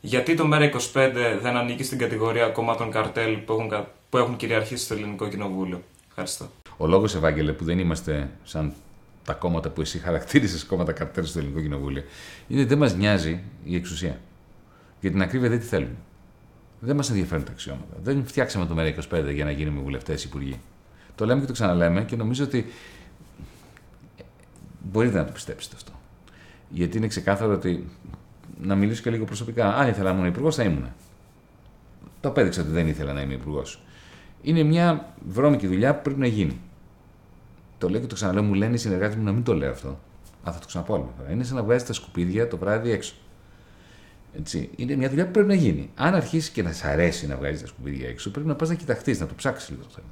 γιατί 0.00 0.34
το 0.34 0.48
ΜΕΡΑ25 0.52 1.12
δεν 1.42 1.56
ανήκει 1.56 1.82
στην 1.82 1.98
κατηγορία 1.98 2.48
κομμάτων 2.48 2.90
καρτέλ 2.90 3.36
που 3.36 3.52
έχουν, 3.52 3.86
που 4.10 4.16
έχουν 4.16 4.36
κυριαρχήσει 4.36 4.84
στο 4.84 4.94
Ελληνικό 4.94 5.28
Κοινοβούλιο; 5.28 5.82
Ευχαριστώ. 6.08 6.50
Ο 6.76 6.86
λόγος, 6.86 7.14
Ευάγγελε, 7.14 7.52
που 7.52 7.64
δεν 7.64 7.78
είμαστε 7.78 8.30
σαν 8.44 8.72
τα 9.24 9.32
κόμματα 9.32 9.70
που 9.70 9.80
εσύ 9.80 9.98
χαρακτήρισες 9.98 10.64
κόμματα 10.64 10.92
καρτέλ 10.92 11.24
στο 11.24 11.38
Ελληνικό 11.38 11.60
Κοινοβούλιο, 11.60 12.02
είναι 12.48 12.60
ότι 12.60 12.68
δεν 12.68 12.78
μας 12.78 12.94
νοιάζει 12.94 13.42
η 13.64 13.76
εξουσία. 13.76 14.20
Για 15.00 15.10
την 15.10 15.22
ακρίβεια 15.22 15.48
δεν 15.48 15.58
τη 15.58 15.64
θέλουμε. 15.64 15.96
Δεν 16.80 16.96
μας 16.96 17.08
ενδιαφέρουν 17.10 17.44
τα 17.44 17.52
αξιώματα. 17.52 17.96
Δεν 18.02 18.26
φτιάξαμε 18.26 18.66
το 18.66 18.74
ΜΕΡΑ25 18.78 19.32
για 19.34 19.44
να 19.44 19.50
γίνουμε 19.50 19.80
βουλευτές, 19.80 20.24
υπουργοί. 20.24 20.60
Το 21.18 21.26
λέμε 21.26 21.40
και 21.40 21.46
το 21.46 21.52
ξαναλέμε 21.52 22.04
και 22.04 22.16
νομίζω 22.16 22.44
ότι 22.44 22.66
μπορείτε 24.90 25.18
να 25.18 25.24
το 25.24 25.32
πιστέψετε 25.32 25.76
αυτό. 25.76 25.92
Γιατί 26.68 26.96
είναι 26.96 27.06
ξεκάθαρο 27.06 27.52
ότι 27.52 27.88
να 28.60 28.74
μιλήσω 28.74 29.02
και 29.02 29.10
λίγο 29.10 29.24
προσωπικά. 29.24 29.74
Αν 29.74 29.88
ήθελα 29.88 30.10
να 30.10 30.16
ήμουν 30.16 30.28
υπουργός, 30.28 30.54
θα 30.54 30.62
ήμουν. 30.62 30.86
Το 32.20 32.28
απέδειξα 32.28 32.60
ότι 32.60 32.70
δεν 32.70 32.88
ήθελα 32.88 33.12
να 33.12 33.20
είμαι 33.20 33.34
υπουργός. 33.34 33.82
Είναι 34.42 34.62
μια 34.62 35.14
βρώμικη 35.28 35.66
δουλειά 35.66 35.94
που 35.94 36.02
πρέπει 36.02 36.20
να 36.20 36.26
γίνει. 36.26 36.60
Το 37.78 37.88
λέω 37.88 38.00
και 38.00 38.06
το 38.06 38.14
ξαναλέω, 38.14 38.42
μου 38.42 38.54
λένε 38.54 38.74
οι 38.74 38.78
συνεργάτες 38.78 39.16
μου 39.16 39.24
να 39.24 39.32
μην 39.32 39.42
το 39.42 39.54
λέω 39.54 39.70
αυτό. 39.70 39.88
Α, 40.48 40.52
θα 40.52 40.58
το 40.58 40.66
ξαναπώ 40.66 40.94
άλλο. 40.94 41.14
Είναι 41.32 41.44
σαν 41.44 41.56
να 41.56 41.62
βγάζεις 41.62 41.86
τα 41.86 41.92
σκουπίδια 41.92 42.48
το 42.48 42.56
βράδυ 42.56 42.90
έξω. 42.90 43.14
Έτσι. 44.36 44.70
Είναι 44.76 44.96
μια 44.96 45.08
δουλειά 45.08 45.24
που 45.24 45.30
πρέπει 45.30 45.48
να 45.48 45.54
γίνει. 45.54 45.90
Αν 45.94 46.14
αρχίσεις 46.14 46.50
και 46.50 46.62
να 46.62 46.72
σ' 46.72 46.84
αρέσει 46.84 47.26
να 47.26 47.36
βγάζεις 47.36 47.60
τα 47.60 47.66
σκουπίδια 47.66 48.08
έξω, 48.08 48.30
πρέπει 48.30 48.46
να 48.46 48.54
πας 48.54 48.68
να 48.68 48.74
κοιταχτείς, 48.74 49.20
να 49.20 49.26
το 49.26 49.34
ψάξεις 49.34 49.70
λίγο 49.70 49.82
το 49.82 49.88
θέμα. 49.94 50.08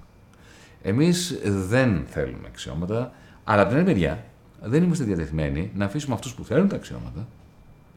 Εμείς 0.86 1.38
δεν 1.42 2.04
θέλουμε 2.06 2.46
αξιώματα, 2.46 3.12
αλλά 3.44 3.60
από 3.60 3.68
την 3.68 3.78
άλλη 3.78 3.86
μεριά 3.86 4.24
δεν 4.62 4.82
είμαστε 4.82 5.04
διατεθειμένοι 5.04 5.70
να 5.74 5.84
αφήσουμε 5.84 6.14
αυτούς 6.14 6.34
που 6.34 6.44
θέλουν 6.44 6.68
τα 6.68 6.76
αξιώματα, 6.76 7.26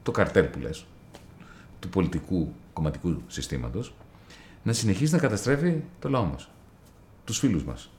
το 0.03 0.11
καρτέλ 0.11 0.45
που 0.45 0.59
λες, 0.59 0.85
του 1.79 1.89
πολιτικού 1.89 2.53
κομματικού 2.73 3.21
συστήματος, 3.27 3.93
να 4.63 4.73
συνεχίσει 4.73 5.13
να 5.13 5.19
καταστρέφει 5.19 5.81
το 5.99 6.09
λαό 6.09 6.23
μας, 6.23 6.49
τους 7.25 7.37
φίλους 7.37 7.63
μας, 7.63 7.89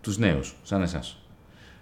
τους 0.00 0.18
νέους, 0.18 0.56
σαν 0.62 0.82
εσάς. 0.82 1.22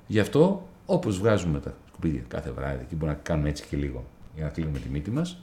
Γι' 0.06 0.21
αυτό, 0.21 0.68
όπως 0.87 1.18
βγάζουμε 1.18 1.61
τα 1.61 1.75
σκουπίδια 1.88 2.23
κάθε 2.28 2.50
βράδυ 2.50 2.85
και 2.88 2.94
μπορούμε 2.94 3.16
να 3.16 3.23
κάνουμε 3.23 3.49
έτσι 3.49 3.64
και 3.66 3.76
λίγο 3.76 4.04
για 4.35 4.44
να 4.44 4.50
κλείνουμε 4.50 4.78
τη 4.78 4.88
μύτη 4.88 5.11
μας, 5.11 5.38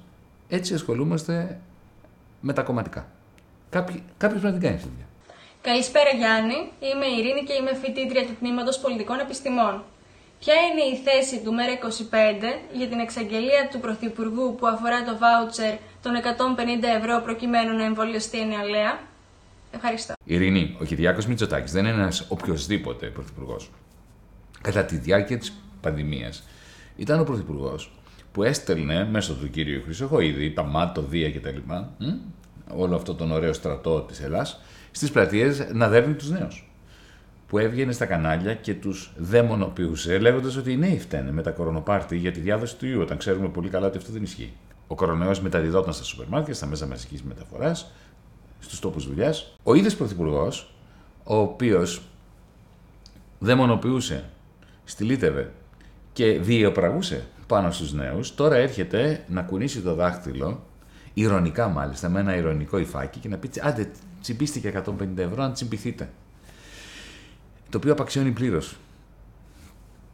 έτσι 0.48 0.74
ασχολούμαστε 0.74 1.60
με 2.42 2.54
τα 2.54 2.62
κομματικά. 2.62 3.08
Κάποιο 3.70 4.02
πρέπει 4.18 4.44
να 4.44 4.52
την 4.52 4.62
κάνει 4.62 4.76
αυτή 4.76 4.88
δουλειά. 4.88 5.06
Καλησπέρα 5.70 6.10
Γιάννη, 6.10 6.60
είμαι 6.90 7.06
η 7.06 7.16
Ειρήνη 7.18 7.44
και 7.48 7.54
είμαι 7.54 7.74
φοιτήτρια 7.82 8.26
του 8.28 8.36
Τμήματος 8.40 8.80
Πολιτικών 8.80 9.20
Επιστημών. 9.20 9.84
Ποια 10.40 10.54
είναι 10.68 10.84
η 10.94 10.96
θέση 11.06 11.36
του 11.44 11.52
ΜΕΡΑ25 11.58 12.78
για 12.78 12.88
την 12.88 13.00
εξαγγελία 13.00 13.68
του 13.72 13.80
Πρωθυπουργού 13.80 14.56
που 14.56 14.68
αφορά 14.68 15.04
το 15.04 15.18
βάουτσερ 15.18 15.74
των 16.02 16.12
150 16.16 16.84
ευρώ 17.00 17.22
προκειμένου 17.24 17.78
να 17.78 17.84
εμβολιαστεί 17.84 18.38
η 18.38 18.46
νεολαία. 18.46 19.00
Ευχαριστώ. 19.72 20.14
Ειρήνη, 20.24 20.78
ο 20.82 20.84
Κυριάκος 20.84 21.26
Μητσοτάκης 21.26 21.72
δεν 21.72 21.86
είναι 21.86 22.02
ένας 22.02 22.26
οποιοδήποτε 22.30 23.08
πρωθυπουργός. 23.08 23.70
Κατά 24.62 24.86
τη 24.86 24.96
διάρκεια 24.96 25.38
της 25.38 25.54
πανδημίας 25.82 26.44
ήταν 26.96 27.20
ο 27.20 27.24
πρωθυπουργός 27.24 27.92
που 28.32 28.44
έστελνε 28.44 29.06
μέσω 29.06 29.34
του 29.34 29.50
κύριου 29.50 29.82
Χρυσοχοίδη, 29.84 30.52
τα 30.52 30.64
ΜΑΤ, 30.64 30.96
το 30.96 31.02
ΔΙΑ 31.02 31.32
κτλ. 31.32 31.58
Όλο 32.76 32.96
αυτό 32.96 33.16
τον 33.16 33.32
ωραίο 33.32 33.54
στρατό 33.54 34.02
της 34.02 34.22
Ελλάς 34.22 34.60
στις 34.92 35.12
πλατείες 35.12 35.68
να 35.74 35.88
δέρνει 35.88 36.14
τους 36.14 36.30
νέους. 36.30 36.66
Που 37.48 37.58
έβγαινε 37.58 37.92
στα 37.92 38.06
κανάλια 38.06 38.54
και 38.54 38.74
τους 38.74 39.14
δαιμονοποιούσε, 39.18 40.20
λέγοντας 40.20 40.56
ότι 40.56 40.72
οι 40.72 40.78
νέοι 40.78 41.00
φταίνε 41.00 41.32
με 41.32 41.42
τα 41.42 41.52
κορονοπάρτι 41.52 42.18
για 42.18 42.32
τη 42.32 42.40
διάδοση 42.40 42.76
του 42.76 42.88
ιού, 42.88 43.02
όταν 43.02 43.18
ξέρουμε 43.18 43.48
πολύ 43.48 43.70
καλά 43.70 43.88
ότι 43.88 43.98
αυτό 43.98 44.12
δεν 44.12 44.24
ισχύει. 44.24 44.54
Ο 44.88 44.96
κορονοϊό 44.96 45.36
μεταδιδόταν 45.42 45.94
στα 45.94 46.04
σούπερ 46.04 46.28
μάρκετ, 46.28 46.56
στα 46.56 46.66
μέσα 46.66 46.88
μαζικής 46.88 47.24
μεταφοράς, 47.24 47.92
στους 48.60 48.80
τόπους 48.80 49.08
δουλειάς. 49.08 49.54
Ο 49.64 49.74
ίδιος 49.74 49.96
πρωθυπουργός, 49.96 50.74
ο 51.24 51.36
οποίος 51.36 52.02
δαιμονοποιούσε, 53.40 54.24
στυλίτευε 54.84 55.52
και 56.14 56.40
διαιοπραγούσε 56.40 57.24
πάνω 57.48 57.72
στους 57.72 57.94
νέους, 57.94 58.36
τώρα 58.36 58.56
έρχεται 58.56 59.26
να 59.28 59.42
κουνήσει 59.42 59.82
το 59.82 59.94
δάχτυλο, 59.94 60.64
ηρωνικά 61.14 61.68
μάλιστα, 61.68 62.10
με 62.10 62.20
ένα 62.20 62.36
ηρωνικό 62.36 62.78
υφάκι 62.78 63.20
και 63.20 63.30
να 63.30 63.38
πει 63.38 63.50
άντε 63.62 63.92
τσιμπίστηκε 64.22 64.84
150 64.86 65.18
ευρώ, 65.18 65.44
αν 65.44 65.54
τσιμπηθείτε. 65.54 66.10
Το 67.70 67.78
οποίο 67.78 67.92
απαξιώνει 67.92 68.32
πλήρως 68.32 68.78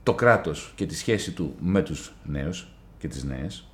το 0.04 0.14
κράτος 0.14 0.74
και 0.76 0.86
τη 0.86 0.96
σχέση 0.96 1.32
του 1.32 1.56
με 1.60 1.82
τους 1.82 2.14
νέους 2.24 2.68
και 3.00 3.08
τις 3.08 3.24
νέες. 3.24 3.68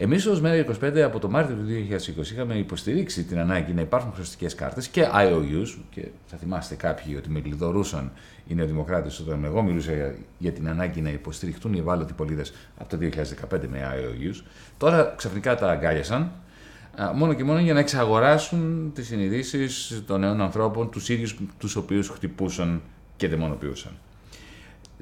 Εμείς 0.00 0.26
ως 0.26 0.40
ΜΕΡΑ25 0.44 0.98
από 0.98 1.18
το 1.18 1.28
Μάρτιο 1.28 1.56
του 1.56 1.64
2020 1.66 2.20
είχαμε 2.20 2.54
υποστηρίξει 2.54 3.24
την 3.24 3.38
ανάγκη 3.38 3.72
να 3.72 3.80
υπάρχουν 3.80 4.12
χρεωστικέ 4.12 4.46
κάρτες 4.46 4.88
και 4.88 5.08
IOUs. 5.14 5.78
Και 5.90 6.08
θα 6.26 6.36
θυμάστε 6.36 6.74
κάποιοι 6.74 7.14
ότι 7.18 7.30
με 7.30 7.40
κλειδωρούσαν 7.40 8.12
οι 8.46 8.54
νεοδημοκράτες 8.54 9.18
όταν 9.18 9.44
εγώ 9.44 9.62
μιλούσα 9.62 10.14
για 10.38 10.52
την 10.52 10.68
ανάγκη 10.68 11.00
να 11.00 11.10
υποστηριχτούν 11.10 11.72
οι 11.72 11.78
ευάλωτοι 11.78 12.12
πολίτες 12.12 12.52
από 12.78 12.88
το 12.88 12.98
2015 13.02 13.68
με 13.70 13.90
IOUs. 13.94 14.42
Τώρα 14.78 15.14
ξαφνικά 15.16 15.56
τα 15.56 15.70
αγκάλιασαν 15.70 16.32
μόνο 17.14 17.34
και 17.34 17.44
μόνο 17.44 17.58
για 17.58 17.72
να 17.72 17.80
εξαγοράσουν 17.80 18.90
τις 18.94 19.06
συνειδήσεις 19.06 20.02
των 20.06 20.20
νέων 20.20 20.40
ανθρώπων, 20.40 20.90
τους 20.90 21.08
ίδιους 21.08 21.36
τους 21.58 21.76
οποίους 21.76 22.08
χτυπούσαν 22.08 22.82
και 23.16 23.28
δαιμονοποιούσαν. 23.28 23.92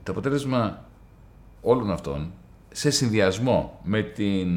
Το 0.03 0.13
αποτέλεσμα 0.13 0.85
όλων 1.61 1.91
αυτών, 1.91 2.33
σε 2.73 2.91
συνδυασμό 2.91 3.81
με 3.85 4.03
την 4.03 4.49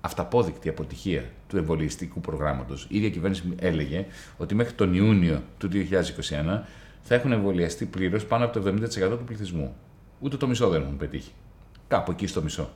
αυταπόδεικτη 0.00 0.68
αποτυχία 0.68 1.24
του 1.48 1.56
εμβολιαστικού 1.56 2.20
προγράμματος, 2.20 2.86
η 2.88 2.96
ίδια 2.96 3.10
κυβέρνηση 3.10 3.54
έλεγε 3.58 4.06
ότι 4.36 4.54
μέχρι 4.54 4.72
τον 4.72 4.94
Ιούνιο 4.94 5.42
του 5.58 5.68
2021 5.72 6.62
θα 7.02 7.14
έχουν 7.14 7.32
εμβολιαστεί 7.32 7.84
πλήρως 7.84 8.24
πάνω 8.26 8.44
από 8.44 8.60
το 8.60 8.74
70% 9.14 9.18
του 9.18 9.24
πληθυσμού. 9.24 9.76
Ούτε 10.20 10.36
το 10.36 10.46
μισό 10.46 10.68
δεν 10.68 10.82
έχουν 10.82 10.96
πετύχει. 10.96 11.32
Κάπου 11.88 12.10
εκεί 12.10 12.26
στο 12.26 12.42
μισό. 12.42 12.70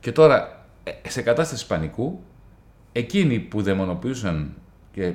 Και 0.00 0.12
τώρα, 0.12 0.66
ε, 0.84 1.08
σε 1.08 1.22
κατάσταση 1.22 1.66
πανικού, 1.66 2.20
εκείνοι 2.92 3.38
που 3.38 3.62
δαιμονοποιούσαν 3.62 4.54
και 4.92 5.12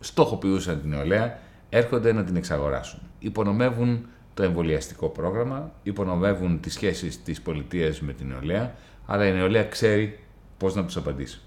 στόχοποιούσαν 0.00 0.80
την 0.80 0.90
νεολαία 0.90 1.38
έρχονται 1.68 2.12
να 2.12 2.24
την 2.24 2.36
εξαγοράσουν. 2.36 3.00
Υπονομεύουν 3.18 4.06
το 4.34 4.42
εμβολιαστικό 4.42 5.08
πρόγραμμα, 5.08 5.72
υπονομεύουν 5.82 6.60
τις 6.60 6.72
σχέσεις 6.72 7.22
της 7.22 7.42
πολιτείας 7.42 8.00
με 8.00 8.12
την 8.12 8.26
νεολαία, 8.26 8.74
αλλά 9.06 9.26
η 9.26 9.32
νεολαία 9.32 9.64
ξέρει 9.64 10.18
πώς 10.58 10.74
να 10.74 10.84
τους 10.84 10.96
απαντήσει. 10.96 11.40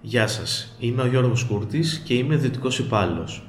Γεια 0.00 0.26
σας, 0.26 0.76
είμαι 0.78 1.02
ο 1.02 1.06
Γιώργος 1.06 1.44
Κούρτης 1.44 2.02
και 2.04 2.14
είμαι 2.14 2.36
δυτικός 2.36 2.78
υπάλληλος. 2.78 3.46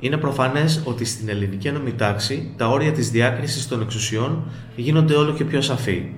Είναι 0.00 0.16
προφανές 0.16 0.82
ότι 0.84 1.04
στην 1.04 1.28
ελληνική 1.28 1.68
ένωμη 1.68 1.92
τάξη 1.92 2.54
τα 2.56 2.68
όρια 2.68 2.92
της 2.92 3.10
διάκρισης 3.10 3.68
των 3.68 3.82
εξουσιών 3.82 4.44
γίνονται 4.76 5.14
όλο 5.14 5.32
και 5.32 5.44
πιο 5.44 5.60
σαφή. 5.60 6.12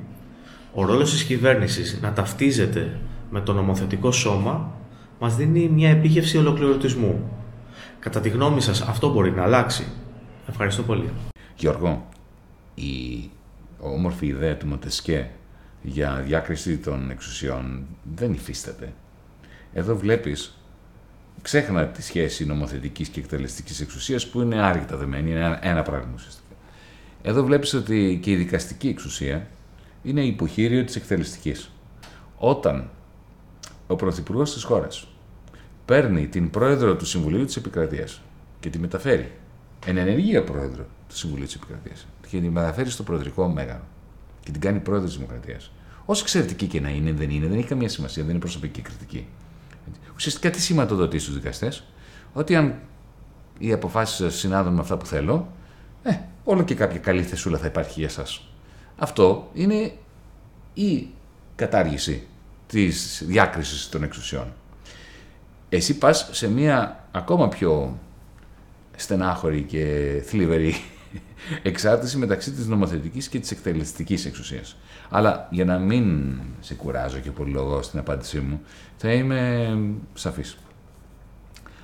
Ο 0.75 0.85
ρόλος 0.85 1.11
της 1.11 1.25
κυβέρνησης 1.25 1.99
να 2.03 2.13
ταυτίζεται 2.13 2.99
με 3.31 3.41
το 3.41 3.53
νομοθετικό 3.53 4.13
σώμα 4.13 4.73
μας 5.21 5.37
δίνει 5.37 5.69
μια 5.69 5.91
επίγευση 5.91 6.39
ολοκληρωτισμού. 6.39 7.31
Κατά 7.99 8.21
τη 8.21 8.29
γνώμη 8.29 8.61
σας 8.61 8.81
αυτό 8.81 9.13
μπορεί 9.13 9.31
να 9.31 9.43
αλλάξει. 9.43 9.87
Ευχαριστώ 10.49 10.83
πολύ. 10.83 11.11
Γιώργο, 11.57 12.09
η 12.75 13.31
όμορφη 13.81 14.27
ιδέα 14.27 14.57
του 14.57 14.67
Μοντεσκέ 14.67 15.31
για 15.83 16.23
διάκριση 16.27 16.79
των 16.79 17.11
εξουσιών 17.11 17.87
δεν 18.15 18.33
υφίσταται. 18.33 18.93
Εδώ 19.73 19.97
βλέπεις, 19.97 20.59
ξέχνα 21.43 21.87
τη 21.87 22.03
σχέση 22.03 22.47
νομοθετικής 22.47 23.09
και 23.09 23.21
εκτελεστικής 23.21 23.81
εξουσίας 23.81 24.27
που 24.27 24.41
είναι 24.41 24.63
άρρηκτα 24.63 24.97
δεμένη, 24.97 25.31
είναι 25.31 25.59
ένα 25.63 25.83
πράγμα 25.83 26.11
ουσιαστικά. 26.15 26.55
Εδώ 27.23 27.45
βλέπεις 27.45 27.75
ότι 27.75 28.19
και 28.23 28.31
η 28.31 28.37
δικαστική 28.37 28.89
εξουσία 28.89 29.47
είναι 30.03 30.25
υποχείριο 30.25 30.85
της 30.85 30.97
εκτελεστικής. 30.97 31.71
Όταν 32.37 32.91
ο 33.87 33.97
Πρωθυπουργός 33.97 34.53
της 34.53 34.63
χώρας 34.63 35.07
παίρνει 35.85 36.27
την 36.27 36.51
πρόεδρο 36.51 36.97
του 36.97 37.07
Συμβουλίου 37.07 37.45
της 37.45 37.57
Επικρατείας 37.57 38.21
και 38.61 38.71
τη 38.71 38.79
μεταφέρει 38.79 39.33
εν 39.87 39.97
ενεργεία 39.97 40.45
πρόεδρο 40.45 40.87
του 41.09 41.17
Συμβουλίου 41.17 41.45
της 41.45 41.55
Επικρατείας 41.55 42.07
και 42.29 42.41
την 42.41 42.51
μεταφέρει 42.51 42.91
στο 42.91 43.03
προεδρικό 43.03 43.49
μέγαρο 43.49 43.85
και 44.41 44.51
την 44.51 44.61
κάνει 44.61 44.79
πρόεδρο 44.79 45.07
της 45.07 45.17
Δημοκρατίας. 45.17 45.71
Όσο 46.05 46.23
εξαιρετική 46.23 46.67
και 46.67 46.81
να 46.81 46.89
είναι, 46.89 47.13
δεν 47.13 47.31
είναι, 47.31 47.47
δεν 47.47 47.59
έχει 47.59 47.67
καμία 47.67 47.89
σημασία, 47.89 48.23
δεν 48.23 48.31
είναι 48.31 48.41
προσωπική 48.41 48.81
κριτική. 48.81 49.27
Ουσιαστικά 50.15 50.51
τι 50.51 50.61
σηματοδοτεί 50.61 51.19
στους 51.19 51.35
δικαστές, 51.35 51.85
ότι 52.33 52.57
αν 52.57 52.75
οι 53.59 53.73
αποφάσεις 53.73 54.35
συνάδουν 54.35 54.75
με 54.75 54.81
αυτά 54.81 54.97
που 54.97 55.07
θέλω, 55.07 55.53
ε, 56.03 56.19
όλο 56.45 56.63
και 56.63 56.75
κάποια 56.75 56.99
καλή 56.99 57.23
θεσούλα 57.23 57.59
θα 57.59 57.67
υπάρχει 57.67 58.01
για 58.01 58.09
εσά. 58.09 58.25
Αυτό 58.97 59.51
είναι 59.55 59.93
ή 60.75 61.09
κατάργηση 61.57 62.27
της 62.67 63.23
διάκρισης 63.27 63.89
των 63.89 64.03
εξουσιών. 64.03 64.53
Εσύ 65.69 65.99
πας 65.99 66.29
σε 66.33 66.51
μια 66.51 67.05
ακόμα 67.11 67.49
πιο 67.49 67.99
στενάχωρη 68.97 69.63
και 69.63 69.85
θλιβερή 70.25 70.75
εξάρτηση 71.63 72.17
μεταξύ 72.17 72.53
της 72.53 72.67
νομοθετικής 72.67 73.29
και 73.29 73.41
της 73.41 73.51
εκτελεστικής 73.51 74.25
εξουσίας. 74.25 74.77
Αλλά 75.11 75.49
για 75.51 75.65
να 75.65 75.79
μην 75.79 76.35
σε 76.61 76.75
κουράζω 76.75 77.19
και 77.19 77.31
πολύ 77.31 77.51
λόγο 77.51 77.83
στην 77.83 77.99
απάντησή 77.99 78.41
μου, 78.41 78.61
θα 78.97 79.13
είμαι 79.13 79.79
σαφής. 80.15 80.59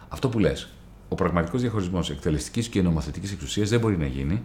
Αυτό 0.08 0.28
που 0.28 0.38
λες, 0.38 0.68
ο 1.08 1.14
πραγματικός 1.14 1.60
διαχωρισμός 1.60 2.10
εκτελεστικής 2.10 2.68
και 2.68 2.82
νομοθετικής 2.82 3.32
εξουσίας 3.32 3.68
δεν 3.68 3.80
μπορεί 3.80 3.98
να 3.98 4.06
γίνει 4.06 4.42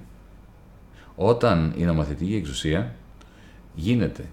όταν 1.16 1.74
η 1.78 1.84
νομοθετική 1.84 2.36
εξουσία 2.36 2.96
γίνεται, 3.76 4.26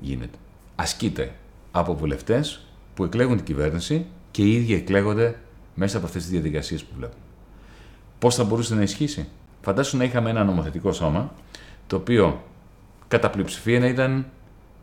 γίνεται, 0.00 0.38
ασκείται 0.80 1.34
από 1.70 1.94
βουλευτές 1.94 2.66
που 2.94 3.04
εκλέγουν 3.04 3.36
την 3.36 3.44
κυβέρνηση 3.44 4.06
και 4.30 4.42
οι 4.42 4.54
ίδιοι 4.54 4.74
εκλέγονται 4.74 5.38
μέσα 5.74 5.96
από 5.96 6.06
αυτές 6.06 6.22
τις 6.22 6.30
διαδικασίες 6.30 6.84
που 6.84 6.94
βλέπουμε. 6.96 7.22
Πώς 8.18 8.34
θα 8.34 8.44
μπορούσε 8.44 8.74
να 8.74 8.82
ισχύσει, 8.82 9.28
Φαντάσου 9.60 9.96
να 9.96 10.04
είχαμε 10.04 10.30
ένα 10.30 10.44
νομοθετικό 10.44 10.92
σώμα 10.92 11.32
το 11.86 11.96
οποίο 11.96 12.42
κατά 13.08 13.30
πλειοψηφία 13.30 13.78
να 13.78 13.86
ήταν 13.86 14.26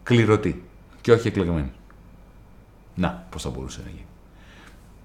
κληρωτή 0.04 0.64
και 1.02 1.12
όχι 1.12 1.28
εκλεγμένη. 1.28 1.72
Να, 2.96 3.26
πώς 3.30 3.42
θα 3.42 3.50
μπορούσε 3.50 3.82
να 3.84 3.90
γίνει. 3.90 4.06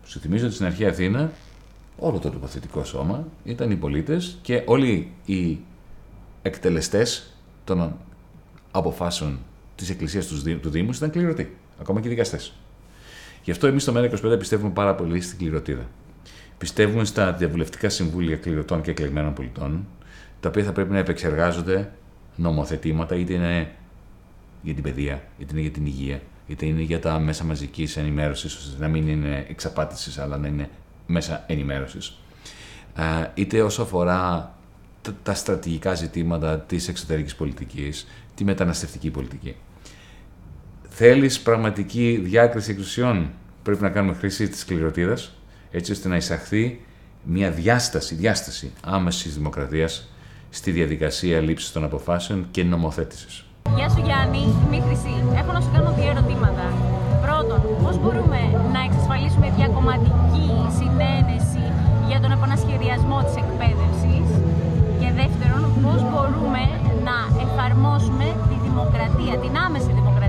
Σου 0.05 0.21
θυμίζω 0.21 0.45
ότι 0.47 0.55
στην 0.55 0.67
αρχαία 0.67 0.89
Αθήνα 0.89 1.33
όλο 1.99 2.19
το 2.19 2.33
νομοθετικό 2.33 2.85
σώμα 2.85 3.27
ήταν 3.45 3.71
οι 3.71 3.77
πολίτες 3.77 4.39
και 4.43 4.63
όλοι 4.67 5.13
οι 5.25 5.59
εκτελεστές 6.43 7.35
των 7.65 7.97
αποφάσεων 8.71 9.39
της 9.81 9.91
Εκκλησίας 9.91 10.27
τους 10.27 10.43
Δήμου 10.43 10.91
ήταν 10.95 11.11
κληρωτοί. 11.11 11.57
Ακόμα 11.81 12.01
και 12.01 12.07
οι 12.07 12.11
δικαστές. 12.11 12.53
Γι' 13.43 13.51
αυτό 13.51 13.67
εμείς 13.67 13.83
στο 13.83 13.93
ΜΕΡΑ25 13.97 14.39
πιστεύουμε 14.39 14.71
πάρα 14.71 14.95
πολύ 14.95 15.21
στην 15.21 15.39
κληροτήδα. 15.39 15.89
Πιστεύουμε 16.59 17.05
στα 17.05 17.33
διαβουλευτικά 17.33 17.89
συμβούλια 17.89 18.37
κληρωτών 18.37 18.83
και 18.83 18.91
εκλεγμένων 18.91 19.33
πολιτών, 19.33 19.87
τα 20.41 20.49
οποία 20.49 20.65
θα 20.65 20.73
πρέπει 20.73 20.91
να 20.93 20.99
επεξεργάζονται 20.99 21.93
νομοθετήματα, 22.37 23.15
είτε 23.15 23.33
είναι 23.33 23.73
για 24.63 24.75
την 24.75 24.83
παιδεία, 24.83 25.23
είτε 25.39 25.53
είναι 25.53 25.61
για 25.61 25.71
την 25.71 25.87
υγεία, 25.87 26.21
είτε 26.47 26.67
είναι 26.67 26.83
για 26.83 27.01
τα 27.01 27.19
μέσα 27.19 27.45
μαζικής 27.45 27.97
ενημέρωσης, 27.97 28.57
ώστε 28.57 28.83
να 28.83 28.89
μην 28.89 29.09
είναι 29.09 29.47
εξαπάτησης, 29.49 30.19
αλλά 30.19 30.37
να 30.37 30.49
είναι 30.49 30.69
μέσα 31.07 31.45
ενημέρωσης. 31.47 32.19
Είτε 33.35 33.63
όσο 33.63 33.83
αφορά 33.83 34.55
τα 35.23 35.35
στρατηγικά 35.35 35.95
ζητήματα 35.95 36.61
της 36.61 36.89
εξωτερικής 36.89 37.35
πολιτικής, 37.35 38.07
τη 38.35 38.45
μεταναστευτική 38.45 39.11
πολιτική. 39.11 39.57
Θέλεις 41.03 41.41
πραγματική 41.41 42.21
διάκριση 42.25 42.71
εξουσιών, 42.71 43.31
πρέπει 43.63 43.83
να 43.83 43.91
κάνουμε 43.91 44.15
χρήση 44.15 44.49
της 44.49 44.61
σκληροτίδας, 44.61 45.21
έτσι 45.71 45.93
ώστε 45.93 46.09
να 46.09 46.17
εισαχθεί 46.17 46.81
μια 47.23 47.51
διάσταση, 47.51 48.15
διάσταση 48.15 48.73
άμεσης 48.97 49.35
δημοκρατίας 49.35 50.09
στη 50.51 50.71
διαδικασία 50.71 51.41
λήψης 51.41 51.73
των 51.73 51.85
αποφάσεων 51.85 52.47
και 52.51 52.63
νομοθέτησης. 52.65 53.45
Γεια 53.77 53.89
σου 53.89 54.01
Γιάννη, 54.05 54.43
είμαι 54.63 54.85
Χρυσή. 54.87 55.15
Έχω 55.41 55.53
να 55.53 55.61
σου 55.61 55.71
κάνω 55.75 55.91
δύο 55.99 56.11
ερωτήματα. 56.15 56.65
Πρώτον, 57.25 57.61
πώς 57.83 57.95
μπορούμε 58.01 58.41
να 58.75 58.81
εξασφαλίσουμε 58.89 59.53
διακομματική 59.57 60.49
συνένεση 60.79 61.65
για 62.09 62.19
τον 62.23 62.31
επανασχεδιασμό 62.37 63.19
της 63.27 63.35
εκπαίδευσης; 63.43 64.29
Και 65.01 65.09
δεύτερον, 65.21 65.63
πώς 65.85 66.01
μπορούμε 66.11 66.63
να 67.09 67.17
εφαρμόσουμε 67.45 68.27
τη 68.49 68.57
δημοκρατία, 68.67 69.35
την 69.45 69.55
άμεση 69.67 69.87
δημοκρατία 69.87 69.89
στην 69.91 69.99
εκπαίδευση. 69.99 70.20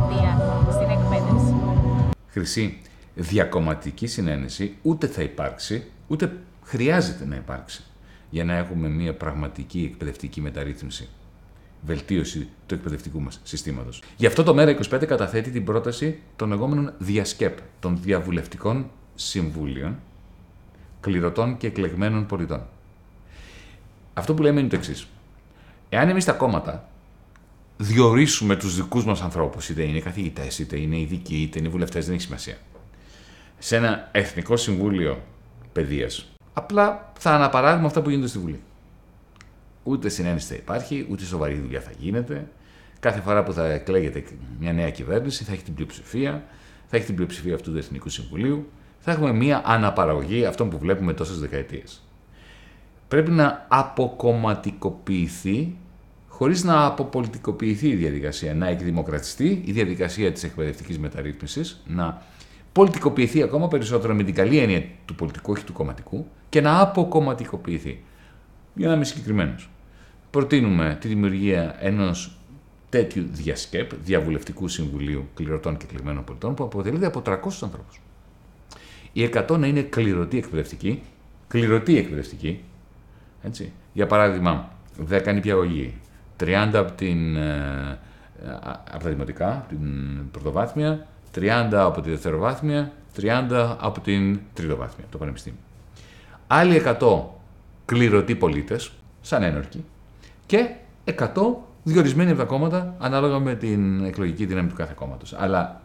Χρυσή, 2.32 2.82
διακομματική 3.15 4.08
συνένεση 4.08 4.76
ούτε 4.82 5.08
θα 5.08 5.22
υπάρξει, 5.22 5.84
ούτε 6.08 6.38
χρειάζεται 6.63 7.26
να 7.26 7.36
υπάρξει 7.36 7.84
για 8.30 8.44
να 8.44 8.58
έχουμε 8.58 8.88
μια 8.88 9.13
πραγματική 9.13 9.89
εκπαιδευτική 9.91 10.41
μεταρρύθμιση. 10.41 11.10
Βελτίωση 11.86 12.48
του 12.65 12.74
εκπαιδευτικού 12.74 13.22
μας 13.22 13.39
συστήματος. 13.44 14.04
Γι' 14.17 14.26
αυτό 14.26 14.44
το 14.44 14.56
ΜΕΡΑ25 14.58 15.06
καταθέτει 15.06 15.52
την 15.52 15.63
πρόταση 15.63 16.20
των 16.36 16.50
λεγόμενων 16.50 16.94
διασκέπ, 16.98 17.58
των 17.80 18.00
διαβουλευτικών 18.02 18.89
συμβούλιων, 19.15 20.00
κληρωτών 21.00 21.58
και 21.58 21.67
εκλεγμένων 21.67 22.26
πολιτών. 22.26 22.67
Αυτό 24.13 24.34
που 24.34 24.41
λέμε 24.41 24.60
είναι 24.60 24.70
το 24.70 24.76
εξής. 24.76 25.08
Εάν 25.89 26.10
εμείς 26.10 26.26
τα 26.26 26.32
κόμματα 26.32 26.89
διορίσουμε 27.82 28.56
τους 28.56 28.76
δικούς 28.76 29.06
μας 29.06 29.22
ανθρώπους, 29.22 29.70
είτε 29.70 29.84
είναι 29.84 30.00
καθηγητές, 30.00 30.60
είτε 30.60 30.80
είναι 30.80 31.00
ειδικοί, 31.00 31.41
είτε 31.41 31.60
είναι 31.60 31.70
βουλευτές, 31.70 32.06
δεν 32.06 32.13
έχει 32.13 32.24
σημασία, 32.24 32.58
σε 33.58 33.76
ένα 33.76 34.10
εθνικό 34.12 34.58
συμβούλιο 34.58 35.24
παιδείας, 35.72 36.32
απλά 36.54 37.12
θα 37.20 37.32
αναπαράγουμε 37.32 37.86
αυτά 37.86 38.02
που 38.02 38.10
γίνονται 38.10 38.28
στη 38.28 38.39
Βουλή. 38.39 38.62
Ούτε 39.84 40.10
συνένεση 40.10 40.48
θα 40.48 40.56
υπάρχει, 40.56 41.08
ούτε 41.10 41.24
σοβαρή 41.24 41.56
δουλειά 41.56 41.82
θα 41.82 41.91
γίνεται. 41.98 42.48
Κάθε 43.00 43.22
φορά 43.22 43.44
που 43.44 43.54
θα 43.54 43.65
εκλέγεται 43.65 44.24
μια 44.60 44.74
νέα 44.74 44.89
κυβέρνηση 44.89 45.44
θα 45.44 45.52
έχει 45.52 45.63
την 45.63 45.74
πλειοψηφία, 45.74 46.44
θα 46.88 46.98
έχει 46.98 47.06
την 47.06 47.15
πλειοψηφία 47.15 47.56
αυτού 47.56 47.72
του 47.72 47.78
Εθνικού 47.78 48.10
Συμβουλίου, 48.10 48.70
θα 49.00 49.12
έχουμε 49.12 49.34
μια 49.34 49.62
αναπαραγωγή 49.65 50.46
αυτών 50.46 50.70
που 50.70 50.78
βλέπουμε 50.78 51.13
τόσες 51.13 51.39
δεκαετίες 51.39 52.02
πρέπει 53.12 53.32
να 53.32 53.65
αποκομματικοποιηθεί 53.67 55.78
χωρίς 56.41 56.63
να 56.63 56.86
αποπολιτικοποιηθεί 56.86 57.88
η 57.88 57.95
διαδικασία, 57.95 58.54
να 58.54 58.67
εκδημοκρατιστεί 58.67 59.62
η 59.65 59.71
διαδικασία 59.71 60.32
της 60.32 60.43
εκπαιδευτικής 60.43 60.99
μεταρρύθμισης, 60.99 61.84
να 61.88 62.21
πολιτικοποιηθεί 62.71 63.41
ακόμα 63.41 63.67
περισσότερο 63.67 64.13
με 64.13 64.23
την 64.23 64.34
καλή 64.34 64.58
έννοια 64.58 64.84
του 65.06 65.15
πολιτικού, 65.15 65.51
όχι 65.51 65.63
του 65.63 65.73
κομματικού, 65.73 66.27
και 66.49 66.62
να 66.62 66.80
αποκομματικοποιηθεί. 66.80 68.04
Για 68.73 68.88
να 68.88 68.93
είμαι 68.93 69.04
συγκεκριμένος. 69.04 69.69
Προτείνουμε 70.30 70.97
τη 71.01 71.08
δημιουργία 71.08 71.75
ενός 71.80 72.38
τέτοιου 72.89 73.27
διασκέπ, 73.32 73.91
διαβουλευτικού 74.04 74.67
συμβουλίου 74.67 75.27
κληρωτών 75.36 75.77
και 75.77 75.86
κλειμένων 75.86 76.23
πολιτών, 76.23 76.54
που 76.54 76.63
αποτελείται 76.63 77.06
από 77.06 77.21
300 77.21 77.63
ανθρώπους. 77.63 78.01
Οι 79.13 79.23
100 79.23 79.58
να 79.58 79.67
είναι 79.67 79.82
κληρωτοί 79.82 80.38
εκπαιδευτικοί, 80.38 81.01
κληρωτοί 81.47 81.97
εκπαιδευτικοί, 81.97 82.63
έτσι. 83.43 83.71
Για 83.93 84.08
παράδειγμα, 84.08 84.71
10 85.10 85.34
νηπιαγωγή, 85.34 85.93
30 86.41 86.69
από, 86.73 86.91
την, 86.91 87.36
ε, 87.36 87.99
από 88.91 89.04
τα 89.04 89.10
δημοτικά, 89.10 89.65
την 89.69 89.80
πρωτοβάθμια, 90.32 91.08
30 91.36 91.69
από 91.71 92.01
τη 92.01 92.10
δευτεροβάθμια, 92.10 92.91
30 93.15 93.77
από 93.80 93.99
την 93.99 94.39
τριτοβάθμια, 94.54 95.06
το 95.12 95.17
πανεπιστήμιο. 95.17 95.60
Άλλοι 96.47 96.75
100 96.75 97.23
κληρωτοί 97.86 98.36
πολίτες, 98.36 98.91
σαν 99.21 99.43
ένορκοι, 99.43 99.86
και 100.45 100.69
100 101.04 101.25
διορισμένοι 101.84 102.30
από 102.30 102.39
τα 102.39 102.45
κόμματα, 102.45 102.95
ανάλογα 102.99 103.39
με 103.39 103.56
την 103.56 104.06
εκλογική 104.06 104.45
δύναμη 104.45 104.69
του 104.69 104.75
κάθε 104.75 104.93
κόμματος. 104.95 105.34
Αλλά 105.34 105.82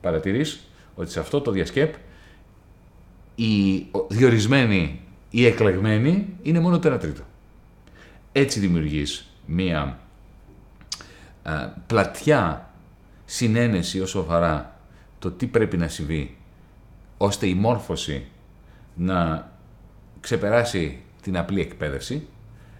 παρατηρείς 0.00 0.68
ότι 0.94 1.10
σε 1.10 1.20
αυτό 1.20 1.40
το 1.40 1.50
διασκέπ 1.50 1.94
οι 3.34 3.86
διορισμένοι 4.08 5.00
οι 5.30 5.46
εκλεγμένοι 5.46 6.36
είναι 6.42 6.60
μόνο 6.60 6.78
το 6.78 6.94
1 6.94 6.98
τρίτο. 7.00 7.22
Έτσι 8.32 8.60
δημιουργείς 8.60 9.30
μία 9.46 9.98
α, 11.42 11.66
πλατιά 11.86 12.70
συνένεση 13.24 14.00
όσο 14.00 14.18
αφορά 14.18 14.78
το 15.18 15.30
τι 15.30 15.46
πρέπει 15.46 15.76
να 15.76 15.88
συμβεί, 15.88 16.36
ώστε 17.16 17.46
η 17.46 17.54
μόρφωση 17.54 18.26
να 18.94 19.50
ξεπεράσει 20.20 20.98
την 21.22 21.36
απλή 21.36 21.60
εκπαίδευση, 21.60 22.26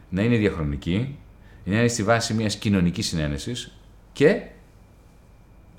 να 0.08 0.22
είναι 0.22 0.36
διαχρονική, 0.36 1.18
να 1.64 1.78
είναι 1.78 1.88
στη 1.88 2.02
βάση 2.02 2.34
μιας 2.34 2.56
κοινωνικής 2.56 3.06
συνένεσης 3.06 3.72
και 4.12 4.42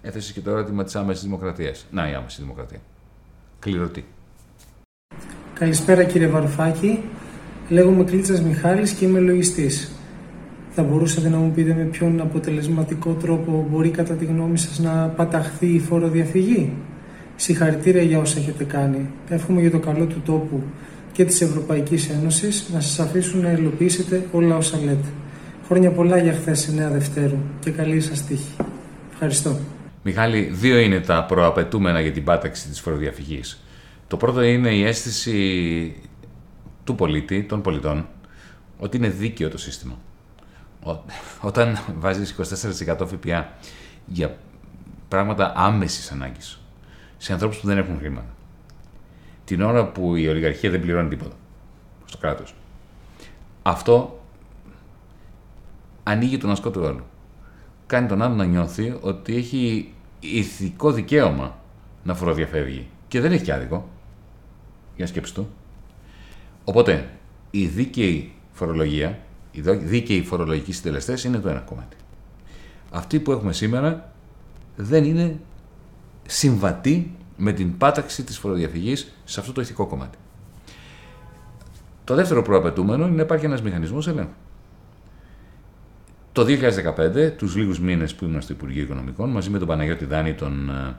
έθεσε 0.01 0.33
και 0.33 0.41
το 0.41 0.49
ερώτημα 0.49 0.83
της 0.83 0.95
άμεσης 0.95 1.23
δημοκρατίας. 1.23 1.85
Να 1.91 2.09
η 2.09 2.13
άμεση 2.13 2.41
δημοκρατία. 2.41 2.79
Κληρωτή. 3.59 4.05
Καλησπέρα 5.53 6.03
κύριε 6.03 6.27
Βαρουφάκη. 6.27 7.03
Λέγομαι 7.69 8.03
Κλίτσας 8.03 8.41
Μιχάλης 8.41 8.91
και 8.91 9.05
είμαι 9.05 9.19
λογιστής. 9.19 9.96
Θα 10.79 10.85
μπορούσατε 10.85 11.29
να 11.29 11.37
μου 11.37 11.51
πείτε 11.51 11.73
με 11.73 11.83
ποιον 11.83 12.21
αποτελεσματικό 12.21 13.13
τρόπο 13.13 13.67
μπορεί 13.71 13.89
κατά 13.89 14.13
τη 14.13 14.25
γνώμη 14.25 14.57
σας 14.57 14.79
να 14.79 14.91
παταχθεί 14.91 15.65
η 15.65 15.79
φοροδιαφυγή; 15.79 16.73
Συγχαρητήρια 17.35 18.01
για 18.01 18.19
όσα 18.19 18.39
έχετε 18.39 18.63
κάνει. 18.63 19.09
Εύχομαι 19.29 19.61
για 19.61 19.71
το 19.71 19.79
καλό 19.79 20.05
του 20.05 20.21
τόπου 20.25 20.63
και 21.11 21.25
της 21.25 21.41
Ευρωπαϊκής 21.41 22.09
Ένωσης 22.09 22.69
να 22.73 22.79
σας 22.79 22.99
αφήσουν 22.99 23.41
να 23.41 23.51
υλοποιήσετε 23.51 24.25
όλα 24.31 24.57
όσα 24.57 24.77
λέτε. 24.77 25.07
Χρόνια 25.67 25.91
πολλά 25.91 26.17
για 26.17 26.33
χθες 26.33 26.73
9 26.75 26.91
Δευτέρου 26.91 27.37
και 27.59 27.71
καλή 27.71 28.01
σας 28.01 28.25
τύχη. 28.25 28.55
Ευχαριστώ. 29.11 29.59
Μιχάλη, 30.03 30.49
δύο 30.53 30.77
είναι 30.77 30.99
τα 30.99 31.25
προαπαιτούμενα 31.25 32.01
για 32.01 32.11
την 32.11 32.23
πάταξη 32.23 32.67
της 32.69 32.79
φοροδιαφυγής. 32.79 33.63
Το 34.07 34.17
πρώτο 34.17 34.41
είναι 34.41 34.69
η 34.69 34.83
αίσθηση 34.83 35.95
του 36.83 36.95
πολίτη, 36.95 37.43
των 37.43 37.61
πολιτών, 37.61 38.07
ότι 38.77 38.97
είναι 38.97 39.09
δίκαιο 39.09 39.49
το 39.49 39.57
σύστημα. 39.57 39.97
Όταν 41.41 41.77
βάζεις 41.99 42.35
24% 42.85 43.07
ΦΠΑ 43.07 43.53
για 44.05 44.37
πράγματα 45.07 45.53
άμεσης 45.55 46.11
ανάγκης. 46.11 46.59
Σε 47.17 47.33
ανθρώπους 47.33 47.57
που 47.57 47.67
δεν 47.67 47.77
έχουν 47.77 47.97
χρήματα. 47.97 48.27
Την 49.45 49.61
ώρα 49.61 49.87
που 49.87 50.15
η 50.15 50.27
ολιγαρχία 50.27 50.69
δεν 50.69 50.81
πληρώνει 50.81 51.09
τίποτα 51.09 51.35
στο 52.05 52.17
κράτος. 52.17 52.55
Αυτό 53.63 54.21
ανοίγει 56.03 56.37
τον 56.37 56.51
ασκό 56.51 56.69
του 56.71 56.81
όλου. 56.81 57.03
Κάνει 57.85 58.07
τον 58.07 58.21
άλλο 58.21 58.35
να 58.35 58.45
νιώθει 58.45 58.97
ότι 59.01 59.35
έχει 59.35 59.93
ηθικό 60.19 60.91
δικαίωμα 60.91 61.59
να 62.03 62.15
φοροδιαφεύγει. 62.15 62.87
Και 63.07 63.21
δεν 63.21 63.31
έχει 63.31 63.43
και 63.43 63.53
άδικο. 63.53 63.89
Για 64.95 65.07
σκέψη 65.07 65.33
του. 65.33 65.49
Οπότε, 66.63 67.09
η 67.51 67.65
δίκαιη 67.65 68.31
φορολογία, 68.51 69.19
οι 69.57 69.61
δίκαιοι 69.61 70.23
φορολογικοί 70.23 70.71
συντελεστές 70.71 71.23
είναι 71.23 71.37
το 71.37 71.49
ένα 71.49 71.59
κομμάτι. 71.59 71.95
Αυτοί 72.91 73.19
που 73.19 73.31
έχουμε 73.31 73.53
σήμερα 73.53 74.13
δεν 74.75 75.03
είναι 75.03 75.39
συμβατοί 76.25 77.15
με 77.37 77.51
την 77.51 77.77
πάταξη 77.77 78.23
της 78.23 78.37
φοροδιαφυγής 78.37 79.13
σε 79.23 79.39
αυτό 79.39 79.51
το 79.51 79.61
ηθικό 79.61 79.85
κομμάτι. 79.85 80.17
Το 82.03 82.15
δεύτερο 82.15 82.41
προαπαιτούμενο 82.41 83.05
είναι 83.05 83.15
να 83.15 83.21
υπάρχει 83.21 83.45
ένας 83.45 83.61
μηχανισμός 83.61 84.07
ελέγχου. 84.07 84.31
Το 86.31 86.43
2015, 86.43 87.31
τους 87.37 87.55
λίγους 87.55 87.79
μήνες 87.79 88.15
που 88.15 88.25
ήμουν 88.25 88.41
στο 88.41 88.53
Υπουργείο 88.53 88.83
Οικονομικών, 88.83 89.29
μαζί 89.29 89.49
με 89.49 89.57
τον 89.57 89.67
Παναγιώτη 89.67 90.05
Δάνη, 90.05 90.33
τον 90.33 90.69
ε, 90.69 90.95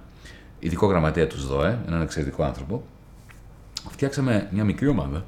ειδικό 0.58 0.86
γραμματέα 0.86 1.26
του 1.26 1.38
ΣΔΟΕ, 1.38 1.78
έναν 1.86 2.02
εξαιρετικό 2.02 2.42
άνθρωπο, 2.42 2.84
φτιάξαμε 3.90 4.48
μια 4.50 4.64
μικρή 4.64 4.88
ομάδα, 4.88 5.24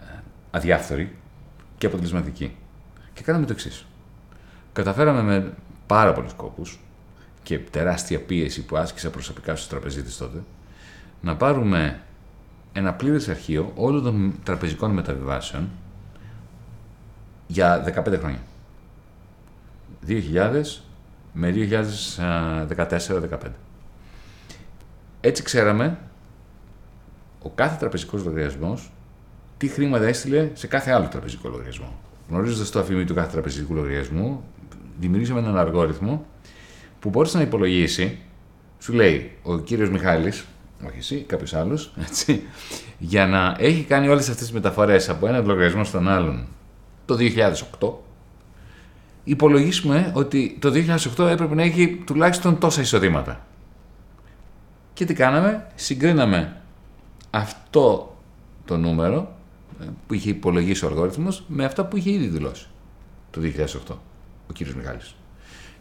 ε, 0.00 0.20
αδιάφθορη 0.50 1.16
και 1.78 1.86
αποτελεσματική. 1.86 2.56
Και 3.12 3.22
κάναμε 3.22 3.46
το 3.46 3.52
εξής. 3.52 3.86
Καταφέραμε 4.72 5.22
με 5.22 5.54
πάρα 5.86 6.12
πολλούς 6.12 6.32
κόπους 6.32 6.78
και 7.42 7.58
τεράστια 7.58 8.20
πίεση 8.20 8.64
που 8.64 8.76
άσκησα 8.76 9.10
προσωπικά 9.10 9.56
στους 9.56 9.68
τραπεζίτες 9.68 10.16
τότε, 10.16 10.42
να 11.20 11.36
πάρουμε 11.36 12.00
ένα 12.72 12.94
πλήρες 12.94 13.28
αρχείο 13.28 13.72
όλων 13.74 14.02
των 14.02 14.34
τραπεζικών 14.42 14.90
μεταβιβάσεων 14.90 15.68
για 17.46 17.84
15 17.84 18.18
χρόνια. 18.18 18.40
2000 20.06 20.62
με 21.32 21.54
2014-2015. 22.16 23.52
Έτσι 25.20 25.42
ξέραμε 25.42 25.98
ο 27.42 27.50
κάθε 27.50 27.76
τραπεζικός 27.78 28.24
λογαριασμός 28.24 28.90
τι 29.58 29.68
χρήματα 29.68 30.06
έστειλε 30.06 30.50
σε 30.54 30.66
κάθε 30.66 30.90
άλλο 30.90 31.08
τραπεζικό 31.08 31.48
λογαριασμό. 31.48 31.98
Γνωρίζοντας 32.28 32.70
το 32.70 32.78
αφημί 32.78 33.04
του 33.04 33.14
κάθε 33.14 33.30
τραπεζικού 33.30 33.74
λογαριασμού, 33.74 34.44
δημιουργήσαμε 34.98 35.40
έναν 35.40 35.58
αργόριθμο 35.58 36.26
που 37.00 37.08
μπορούσε 37.08 37.36
να 37.36 37.42
υπολογίσει, 37.42 38.18
σου 38.78 38.92
λέει 38.92 39.32
ο 39.42 39.58
κύριος 39.58 39.90
Μιχάλης, 39.90 40.44
όχι 40.86 40.98
εσύ, 40.98 41.16
κάποιος 41.16 41.54
άλλος, 41.54 41.92
για 42.98 43.26
να 43.26 43.56
έχει 43.58 43.82
κάνει 43.82 44.08
όλες 44.08 44.28
αυτές 44.28 44.44
τις 44.44 44.52
μεταφορές 44.52 45.08
από 45.08 45.26
έναν 45.26 45.46
λογαριασμό 45.46 45.84
στον 45.84 46.08
άλλον 46.08 46.46
το 47.04 47.16
2008, 47.80 47.92
υπολογίσουμε 49.24 50.12
ότι 50.14 50.56
το 50.60 50.72
2008 51.16 51.26
έπρεπε 51.26 51.54
να 51.54 51.62
έχει 51.62 52.02
τουλάχιστον 52.06 52.58
τόσα 52.58 52.80
εισοδήματα. 52.80 53.46
Και 54.92 55.04
τι 55.04 55.14
κάναμε, 55.14 55.66
συγκρίναμε 55.74 56.56
αυτό 57.30 58.16
το 58.64 58.76
νούμερο 58.76 59.18
ε, 59.18 59.37
που 60.06 60.14
είχε 60.14 60.30
υπολογίσει 60.30 60.84
ο 60.84 60.88
αλγόριθμος 60.88 61.44
με 61.48 61.64
αυτά 61.64 61.84
που 61.84 61.96
είχε 61.96 62.10
ήδη 62.10 62.26
δηλώσει 62.26 62.66
το 63.30 63.40
2008 63.90 63.94
ο 64.48 64.52
κύριος 64.52 64.76
Μιχάλης. 64.76 65.14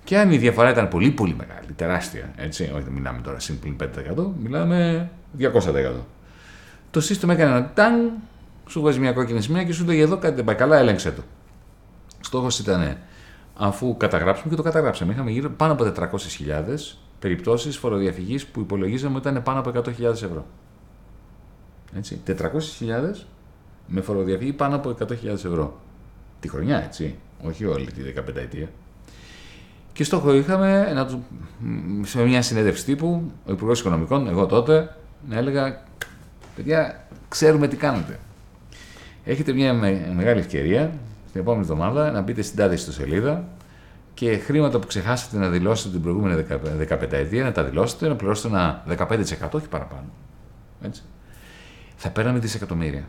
Και 0.03 0.17
αν 0.17 0.31
η 0.31 0.37
διαφορά 0.37 0.69
ήταν 0.69 0.87
πολύ 0.87 1.11
πολύ 1.11 1.35
μεγάλη, 1.35 1.71
τεράστια, 1.75 2.33
έτσι, 2.35 2.63
όχι 2.73 2.83
δεν 2.83 2.93
μιλάμε 2.93 3.21
τώρα 3.21 3.39
συν 3.39 3.59
5%, 3.79 4.25
μιλάμε 4.41 5.09
200%. 5.39 5.49
Το 6.91 7.01
σύστημα 7.01 7.33
έκανε 7.33 7.51
ένα 7.51 7.71
τάν, 7.73 8.11
σου 8.67 8.81
βάζει 8.81 8.99
μια 8.99 9.11
κόκκινη 9.11 9.41
σημαία 9.41 9.63
και 9.63 9.73
σου 9.73 9.85
λέει 9.85 9.99
εδώ 9.99 10.17
κάτι 10.17 10.35
δεν 10.35 10.43
πάει 10.43 10.55
καλά, 10.55 10.77
έλεγξε 10.77 11.11
το. 11.11 11.21
Στόχος 12.19 12.59
ήταν 12.59 12.97
αφού 13.57 13.97
καταγράψουμε 13.97 14.49
και 14.49 14.55
το 14.55 14.63
καταγράψαμε. 14.63 15.13
Είχαμε 15.13 15.31
γύρω 15.31 15.49
πάνω 15.49 15.73
από 15.73 15.83
400.000 15.83 16.03
περιπτώσεις 17.19 17.77
φοροδιαφυγής 17.77 18.45
που 18.45 18.59
υπολογίζαμε 18.59 19.17
ότι 19.17 19.29
ήταν 19.29 19.43
πάνω 19.43 19.59
από 19.59 19.71
100.000 19.75 20.01
ευρώ. 20.01 20.45
Έτσι, 21.97 22.21
400.000 22.27 22.33
με 23.87 24.01
φοροδιαφυγή 24.01 24.53
πάνω 24.53 24.75
από 24.75 24.95
100.000 24.99 25.25
ευρώ. 25.25 25.79
Τη 26.39 26.49
χρονιά, 26.49 26.83
έτσι, 26.83 27.15
όχι 27.43 27.65
όλη 27.65 27.85
τη 27.85 28.01
15 28.15 28.35
ετία. 28.35 28.69
Και 29.93 30.03
στόχο 30.03 30.33
είχαμε 30.33 30.93
να 30.93 31.05
του, 31.05 31.25
σε 32.03 32.23
μια 32.23 32.41
συνέντευξη 32.41 32.85
τύπου, 32.85 33.31
ο 33.45 33.51
Υπουργός 33.51 33.79
Οικονομικών, 33.79 34.27
εγώ 34.27 34.45
τότε, 34.45 34.95
να 35.29 35.37
έλεγα: 35.37 35.83
Παιδιά, 36.55 37.07
ξέρουμε 37.27 37.67
τι 37.67 37.75
κάνετε. 37.75 38.19
Έχετε 39.23 39.53
μια 39.53 39.73
μεγάλη 40.13 40.39
ευκαιρία 40.39 40.91
την 41.31 41.41
επόμενη 41.41 41.61
εβδομάδα 41.61 42.11
να 42.11 42.21
μπείτε 42.21 42.41
στην 42.41 42.57
τάδε 42.57 42.73
ιστοσελίδα 42.73 43.47
και 44.13 44.37
χρήματα 44.37 44.79
που 44.79 44.87
ξεχάσατε 44.87 45.37
να 45.37 45.49
δηλώσετε 45.49 45.89
την 45.89 46.01
προηγούμενη 46.01 46.45
15 46.89 47.11
ετία 47.11 47.43
να 47.43 47.51
τα 47.51 47.63
δηλώσετε, 47.63 48.07
να 48.07 48.15
πληρώσετε 48.15 48.47
ένα 48.47 48.83
15% 48.87 49.49
όχι 49.51 49.67
παραπάνω. 49.67 50.09
Έτσι. 50.81 51.01
Θα 51.95 52.09
παίρναμε 52.09 52.39
δισεκατομμύρια. 52.39 53.07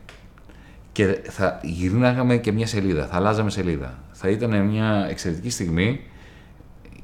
Και 0.92 1.20
θα 1.24 1.60
γυρνάγαμε 1.62 2.36
και 2.36 2.52
μια 2.52 2.66
σελίδα, 2.66 3.06
θα 3.06 3.16
αλλάζαμε 3.16 3.50
σελίδα. 3.50 3.98
Θα 4.12 4.28
ήταν 4.28 4.66
μια 4.66 5.06
εξαιρετική 5.10 5.50
στιγμή 5.50 6.00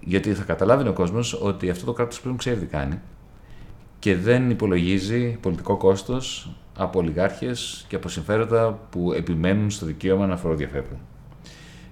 γιατί 0.01 0.35
θα 0.35 0.43
καταλάβει 0.43 0.89
ο 0.89 0.93
κόσμος 0.93 1.41
ότι 1.43 1.71
αυτό 1.71 1.85
το 1.85 1.93
κράτος 1.93 2.21
πλέον 2.21 2.37
ξέρει 2.37 2.59
τι 2.61 2.67
κάνει 2.67 3.01
και 3.99 4.17
δεν 4.17 4.51
υπολογίζει 4.51 5.39
πολιτικό 5.41 5.77
κόστος 5.77 6.55
από 6.77 6.99
ολιγάρχες 6.99 7.85
και 7.89 7.97
από 7.97 8.09
συμφέροντα 8.09 8.79
που 8.91 9.13
επιμένουν 9.13 9.71
στο 9.71 9.87
δικαίωμα 9.87 10.27
να 10.27 10.37
φοροδιαφεύγουν. 10.37 10.99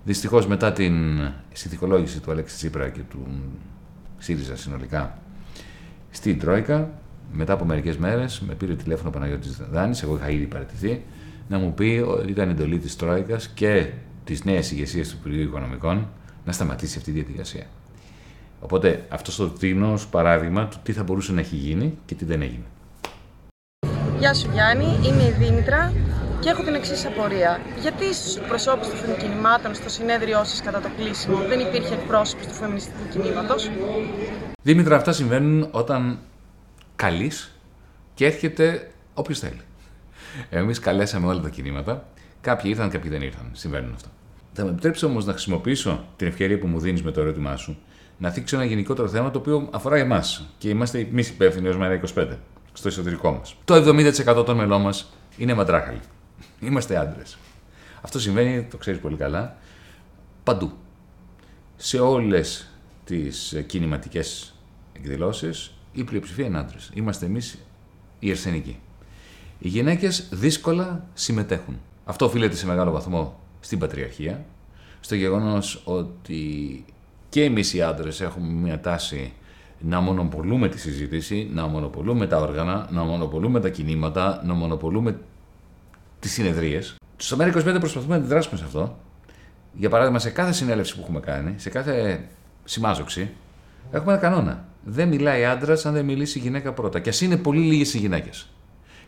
Δυστυχώς 0.05 0.46
μετά 0.46 0.72
την 0.72 1.20
συνθηκολόγηση 1.52 2.20
του 2.20 2.31
Αλέξη 2.31 2.57
Τσίπρα 2.57 2.88
και 2.88 3.00
του 3.11 3.26
ΣΥΡΙΖΑ 4.18 4.57
συνολικά 4.57 5.18
στην 6.11 6.38
Τρόικα, 6.38 6.90
μετά 7.33 7.52
από 7.52 7.64
μερικές 7.64 7.96
μέρες 7.96 8.40
με 8.40 8.55
πήρε 8.55 8.74
τηλέφωνο 8.74 9.09
ο 9.09 9.12
Παναγιώτης 9.12 9.57
Δάνης, 9.70 10.02
εγώ 10.02 10.16
είχα 10.16 10.31
ήδη 10.31 10.46
παραιτηθεί, 10.46 11.02
να 11.52 11.58
μου 11.58 11.74
πει 11.74 12.04
ότι 12.06 12.30
ήταν 12.30 12.48
εντολή 12.48 12.78
της 12.78 12.96
Τρόικας 12.96 13.48
και 13.48 13.86
τη 14.24 14.38
νέα 14.44 14.60
ηγεσία 14.70 15.02
του 15.02 15.10
Υπουργείου 15.18 15.42
Οικονομικών 15.42 16.08
να 16.44 16.52
σταματήσει 16.52 16.98
αυτή 16.98 17.12
τη 17.12 17.18
διαδικασία. 17.18 17.66
Οπότε 18.60 19.04
αυτός 19.08 19.36
το 19.36 19.46
δίνω 19.48 19.92
ως 19.92 20.06
παράδειγμα 20.06 20.66
του 20.66 20.76
τι 20.82 20.92
θα 20.92 21.02
μπορούσε 21.02 21.32
να 21.32 21.40
έχει 21.40 21.56
γίνει 21.56 21.98
και 22.06 22.14
τι 22.14 22.24
δεν 22.24 22.42
έγινε. 22.42 22.64
Γεια 24.18 24.34
σου 24.34 24.50
Γιάννη, 24.52 24.84
είμαι 24.84 25.22
η 25.22 25.30
Δήμητρα 25.38 25.92
και 26.40 26.48
έχω 26.48 26.62
την 26.62 26.74
εξής 26.74 27.06
απορία. 27.06 27.60
Γιατί 27.80 28.14
στους 28.14 28.36
εκπροσώπους 28.36 28.88
των 28.88 28.96
φεμικινημάτων 28.96 29.74
στο 29.74 29.88
συνέδριό 29.88 30.44
σας 30.44 30.62
κατά 30.62 30.80
το 30.80 30.88
κλείσιμο 30.96 31.36
δεν 31.36 31.60
υπήρχε 31.60 31.94
εκπρόσωπος 31.94 32.46
του 32.46 32.54
φεμινιστικού 32.54 33.08
κινήματος; 33.10 33.70
Δήμητρα, 34.62 34.96
αυτά 34.96 35.12
συμβαίνουν 35.12 35.68
όταν 35.70 36.18
καλείς 36.96 37.52
και 38.14 38.26
έρχεται 38.26 38.90
όποιος 39.14 39.38
θέλει. 39.38 39.60
Εμείς 40.50 40.78
καλέσαμε 40.78 41.26
όλα 41.26 41.40
τα 41.40 41.48
κινήματα. 41.48 42.08
Κάποιοι 42.40 42.70
ήρθαν, 42.74 42.90
κάποιοι 42.90 43.10
δεν 43.10 43.22
ήρθαν. 43.22 43.50
Συμβαίνουν 43.52 43.92
αυτά. 43.94 44.08
Θα 44.52 44.64
με 44.64 44.70
επιτρέψεις 44.70 45.02
όμως 45.02 45.24
να 45.24 45.32
χρησιμοποιήσω 45.32 46.06
την 46.16 46.26
ευκαιρία 46.26 46.58
που 46.58 46.66
μου 46.66 46.78
δίνεις 46.78 47.02
με 47.02 47.10
το 47.10 47.20
ερώτημά 47.20 47.56
σου 47.56 47.78
να 48.18 48.30
θίξω 48.30 48.56
ένα 48.56 48.64
γενικότερο 48.64 49.08
θέμα 49.08 49.30
το 49.30 49.38
οποίο 49.38 49.68
αφορά 49.72 49.96
εμάς. 49.96 50.48
Και 50.58 50.68
είμαστε 50.68 50.98
εμείς 50.98 51.28
υπεύθυνοι 51.28 51.68
ως 51.68 51.76
Μέρα 51.76 52.00
25 52.14 52.36
στο 52.72 52.88
εσωτερικό 52.88 53.32
μας. 53.32 53.56
Το 53.64 53.74
70% 53.74 54.44
των 54.44 54.56
μελών 54.56 54.80
μας 54.80 55.12
είναι 55.36 55.54
μαντράχαλοι. 55.54 56.00
Είμαστε 56.60 56.96
άντρες. 56.96 57.38
Αυτό 58.00 58.20
συμβαίνει, 58.20 58.62
το 58.62 58.76
ξέρεις 58.76 59.00
πολύ 59.00 59.16
καλά, 59.16 59.56
παντού. 60.42 60.72
Σε 61.76 61.98
όλες 61.98 62.70
τις 63.04 63.62
κινηματικές 63.66 64.54
εκδηλώσεις 64.92 65.74
η 65.92 66.04
πλειοψηφία 66.04 66.46
είναι 66.46 66.58
άντρες. 66.58 66.90
Είμαστε 66.94 67.26
εμείς 67.26 67.58
οι 68.18 68.30
αρσενικοί. 68.30 68.80
Οι 69.64 69.68
γυναίκες 69.68 70.29
δύσκολα 70.31 71.05
συμμετέχουν. 71.14 71.79
Αυτό 72.05 72.25
οφείλεται 72.25 72.57
σε 72.57 72.66
μεγάλο 72.66 72.90
βαθμό 72.90 73.40
στην 73.61 73.79
πατριαρχία, 73.79 74.44
στο 75.01 75.14
γεγονός 75.14 75.83
ότι 75.85 76.85
και 77.29 77.44
εμείς 77.44 77.75
οι 77.75 77.83
άντρες 77.83 78.20
έχουμε 78.20 78.53
μια 78.53 78.81
τάση 78.81 79.33
να 79.79 80.01
μονοπολούμε 80.01 80.68
τη 80.68 80.79
συζήτηση, 80.79 81.51
να 81.53 81.66
μονοπολούμε 81.66 82.27
τα 82.27 82.37
όργανα, 82.38 82.88
να 82.90 83.03
μονοπολούμε 83.03 83.61
τα 83.61 83.68
κινήματα, 83.68 84.42
να 84.44 84.55
μονοπολούμε 84.55 85.18
τις 86.18 86.33
συνεδρίες. 86.33 86.94
Στο 87.16 87.37
ΜΕΡΑ25 87.40 87.77
προσπαθούμε 87.79 88.14
να 88.14 88.20
αντιδράσουμε 88.20 88.57
σε 88.57 88.64
αυτό. 88.64 88.98
Για 89.72 89.88
παράδειγμα, 89.88 90.18
σε 90.18 90.31
κάθε 90.31 90.53
συνέλευση 90.53 90.94
που 90.94 91.01
έχουμε 91.03 91.20
κάνει, 91.20 91.55
σε 91.57 91.70
κάθε 91.70 92.25
σημάζοξη, 92.64 93.31
έχουμε 93.90 94.12
ένα 94.12 94.20
κανόνα. 94.20 94.64
Δεν 94.85 95.09
μιλάει 95.09 95.44
άντρας 95.44 95.87
αν 95.87 95.92
δεν 95.92 96.05
μιλήσει 96.05 96.38
η 96.38 96.40
γυναίκα 96.40 96.72
πρώτα. 96.72 97.01
Και 97.01 97.09
ας 97.09 97.20
είναι 97.20 97.37
πολύ 97.37 97.61
λίγες 97.61 97.94
οι 97.94 97.98
γυναίκες. 97.98 98.46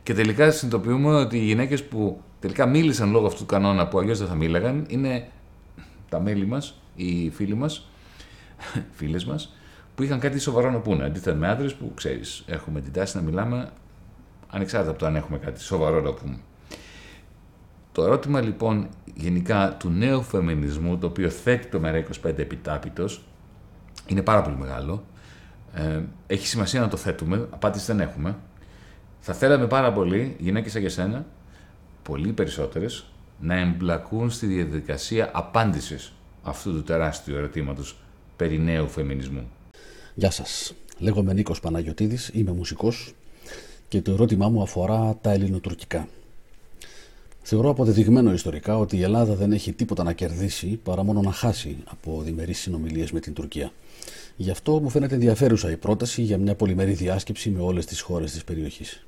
Και 0.05 0.15
τελικά 0.15 0.51
συνειδητοποιούμε 0.51 1.15
ότι 1.15 1.37
οι 1.37 1.45
γυναίκες 1.45 1.85
που 1.85 2.21
τελικά 2.41 2.67
μίλησαν 2.67 3.11
λόγω 3.11 3.27
αυτού 3.27 3.39
του 3.39 3.47
κανόνα 3.47 3.89
που 3.89 3.99
αλλιώς 3.99 4.19
δεν 4.19 4.29
θα 4.29 4.35
μίλαγαν 4.35 4.85
είναι 4.89 5.29
τα 6.09 6.21
μέλη 6.21 6.47
μας, 6.47 6.81
οι 6.95 7.31
φίλοι 7.31 7.55
μας, 7.55 7.89
φίλες 8.99 9.25
μας, 9.25 9.55
που 9.95 10.03
είχαν 10.03 10.19
κάτι 10.19 10.39
σοβαρό 10.39 10.71
να 10.71 10.79
πούνε. 10.79 11.05
Αντίθετα 11.05 11.37
με 11.37 11.49
άντρε 11.49 11.69
που 11.69 11.93
ξέρεις, 11.95 12.45
έχουμε 12.47 12.81
την 12.81 12.93
τάση 12.93 13.17
να 13.17 13.23
μιλάμε 13.23 13.71
ανεξάρτητα 14.49 14.91
από 14.91 15.01
το 15.01 15.07
αν 15.07 15.17
έχουμε 15.17 15.39
κάτι 15.39 15.61
σοβαρό 15.61 16.01
να 16.01 16.13
πούμε. 16.13 16.39
Το 17.93 18.05
ερώτημα 18.05 18.41
λοιπόν 18.41 18.89
γενικά 19.15 19.77
του 19.79 19.89
νέου 19.89 20.23
φεμινισμού, 20.23 20.99
το 20.99 21.07
οποίο 21.07 21.31
θέτει 21.31 21.67
το 21.67 21.81
ΜΕΡΑ25 21.85 22.39
επιτάπητος, 22.39 23.25
είναι 24.07 24.23
πάρα 24.23 24.43
πολύ 24.43 24.57
μεγάλο. 24.57 25.05
Ε, 25.75 26.01
έχει 26.27 26.47
σημασία 26.47 26.81
να 26.81 26.89
το 26.89 26.97
θέτουμε, 26.97 27.49
απάντηση 27.51 27.85
δεν 27.87 28.01
έχουμε. 28.01 28.37
Θα 29.27 29.35
θέλαμε 29.35 29.67
πάρα 29.67 29.93
πολύ, 29.93 30.37
γυναίκες 30.39 30.73
σαν 30.73 30.83
και 30.83 30.89
σένα, 30.89 31.27
πολύ 32.03 32.33
περισσότερες, 32.33 33.05
να 33.41 33.59
εμπλακούν 33.59 34.31
στη 34.31 34.47
διαδικασία 34.47 35.31
απάντησης 35.33 36.13
αυτού 36.43 36.73
του 36.73 36.83
τεράστιου 36.83 37.37
ερωτήματος 37.37 37.97
περί 38.37 38.59
νέου 38.59 38.89
φεμινισμού. 38.89 39.51
Γεια 40.15 40.31
σας. 40.31 40.75
Λέγομαι 40.99 41.33
Νίκος 41.33 41.61
Παναγιωτίδης, 41.61 42.31
είμαι 42.33 42.53
μουσικός 42.53 43.15
και 43.89 44.03
το 44.03 44.13
ερώτημά 44.13 44.49
μου 44.49 44.63
αφορά 44.63 45.19
τα 45.21 45.31
ελληνοτουρκικά. 45.31 46.09
Θεωρώ 47.43 47.71
αποδεδειγμένο 47.71 48.33
ιστορικά 48.33 48.79
ότι 48.79 48.97
η 48.97 49.03
Ελλάδα 49.03 49.35
δεν 49.35 49.53
έχει 49.53 49.73
τίποτα 49.73 50.03
να 50.03 50.13
κερδίσει 50.13 50.81
παρά 50.83 51.03
μόνο 51.03 51.21
να 51.21 51.33
χάσει 51.33 51.77
από 51.85 52.23
διμερείς 52.23 52.59
συνομιλίες 52.59 53.13
με 53.13 53.21
την 53.21 53.33
Τουρκία. 53.33 53.73
Γι' 54.37 54.51
αυτό 54.51 54.81
μου 54.81 54.89
φαίνεται 54.89 55.15
ενδιαφέρουσα 55.15 55.71
η 55.71 55.77
πρόταση 55.77 56.23
για 56.23 56.39
μια 56.39 56.55
πολυμερή 56.55 56.93
διάσκεψη 56.93 57.51
με 57.51 57.61
όλες 57.61 57.87
τις 57.87 58.01
χώρες 58.01 58.33
της 58.33 58.45
περιοχής. 58.45 59.07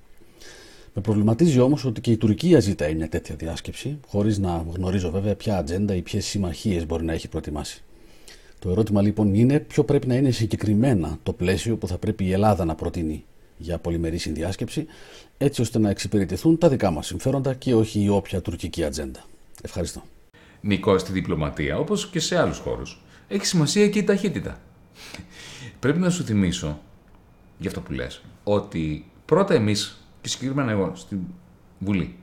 Με 0.98 1.02
προβληματίζει 1.02 1.60
όμως 1.60 1.84
ότι 1.84 2.00
και 2.00 2.10
η 2.10 2.16
Τουρκία 2.16 2.60
ζητάει 2.60 2.94
μια 2.94 3.08
τέτοια 3.08 3.34
διάσκεψη, 3.34 3.98
χωρίς 4.06 4.38
να 4.38 4.64
γνωρίζω 4.74 5.10
βέβαια 5.10 5.34
ποια 5.34 5.56
ατζέντα 5.56 5.94
ή 5.94 6.02
ποιες 6.02 6.26
συμμαχίες 6.26 6.86
μπορεί 6.86 7.04
να 7.04 7.12
έχει 7.12 7.28
προετοιμάσει. 7.28 7.82
Το 8.58 8.70
ερώτημα 8.70 9.02
λοιπόν 9.02 9.34
είναι 9.34 9.60
ποιο 9.60 9.84
πρέπει 9.84 10.06
να 10.06 10.14
είναι 10.14 10.30
συγκεκριμένα 10.30 11.18
το 11.22 11.32
πλαίσιο 11.32 11.76
που 11.76 11.86
θα 11.88 11.98
πρέπει 11.98 12.24
η 12.24 12.32
Ελλάδα 12.32 12.64
να 12.64 12.74
προτείνει 12.74 13.24
για 13.56 13.78
πολυμερή 13.78 14.18
συνδιάσκεψη, 14.18 14.86
έτσι 15.38 15.60
ώστε 15.60 15.78
να 15.78 15.90
εξυπηρετηθούν 15.90 16.58
τα 16.58 16.68
δικά 16.68 16.90
μας 16.90 17.06
συμφέροντα 17.06 17.54
και 17.54 17.74
όχι 17.74 18.02
η 18.02 18.08
όποια 18.08 18.40
τουρκική 18.40 18.84
ατζέντα. 18.84 19.24
Ευχαριστώ. 19.62 20.02
Νικό, 20.60 20.98
στη 20.98 21.12
διπλωματία, 21.12 21.78
όπως 21.78 22.08
και 22.08 22.20
σε 22.20 22.38
άλλους 22.38 22.58
χώρους, 22.58 23.02
έχει 23.28 23.46
σημασία 23.46 23.88
και 23.88 23.98
η 23.98 24.04
ταχύτητα. 24.04 24.60
Πρέπει 25.80 25.98
να 25.98 26.10
σου 26.10 26.24
θυμίσω, 26.24 26.80
για 27.58 27.68
αυτό 27.68 27.80
που 27.80 27.92
λες, 27.92 28.22
ότι 28.44 29.04
πρώτα 29.24 29.54
εμείς, 29.54 30.05
και 30.26 30.32
συγκεκριμένα 30.32 30.70
εγώ 30.70 30.92
στην 30.94 31.18
Βουλή, 31.78 32.16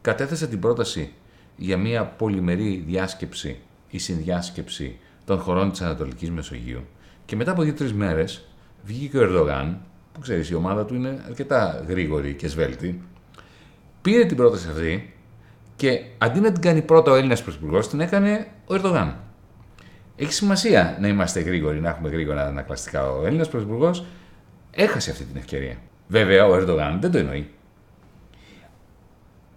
κατέθεσα 0.00 0.46
την 0.46 0.60
πρόταση 0.60 1.12
για 1.56 1.76
μια 1.76 2.04
πολυμερή 2.04 2.84
διάσκεψη 2.86 3.58
ή 3.90 3.98
συνδιάσκεψη 3.98 4.98
των 5.24 5.38
χωρών 5.38 5.70
της 5.70 5.80
Ανατολικής 5.80 6.30
Μεσογείου. 6.30 6.80
Και 7.24 7.36
μετά 7.36 7.50
από 7.50 7.62
δύο-τρεις 7.62 7.92
μέρες 7.92 8.44
βγήκε 8.84 9.18
ο 9.18 9.22
Ερντογάν 9.22 9.80
που 10.12 10.20
ξέρεις, 10.20 10.50
η 10.50 10.54
ομάδα 10.54 10.84
του 10.84 10.94
είναι 10.94 11.22
αρκετά 11.26 11.84
γρήγορη 11.88 12.34
και 12.34 12.48
σβέλτη, 12.48 13.02
πήρε 14.02 14.24
την 14.24 14.36
πρόταση 14.36 14.68
αυτή 14.68 15.14
και 15.76 16.04
αντί 16.18 16.40
να 16.40 16.52
την 16.52 16.62
κάνει 16.62 16.82
πρώτα 16.82 17.12
ο 17.12 17.14
Έλληνας 17.14 17.42
Πρωθυπουργός, 17.42 17.88
την 17.88 18.00
έκανε 18.00 18.46
ο 18.66 18.74
Ερντογάν. 18.74 19.16
Έχει 20.16 20.32
σημασία 20.32 20.96
να 21.00 21.08
είμαστε 21.08 21.40
γρήγοροι, 21.40 21.80
να 21.80 21.88
έχουμε 21.88 22.08
γρήγορα 22.08 22.46
ανακλαστικά. 22.46 23.10
Ο 23.10 23.26
Έλληνας 23.26 23.48
Πρωθυπουργός 23.48 24.04
έχασε 24.70 25.10
αυτή 25.10 25.24
την 25.24 25.36
ευκαιρία. 25.36 25.76
Βέβαια, 26.14 26.46
ο 26.46 26.54
Ερντογάν 26.54 26.98
δεν 27.00 27.10
το 27.10 27.18
εννοεί. 27.18 27.50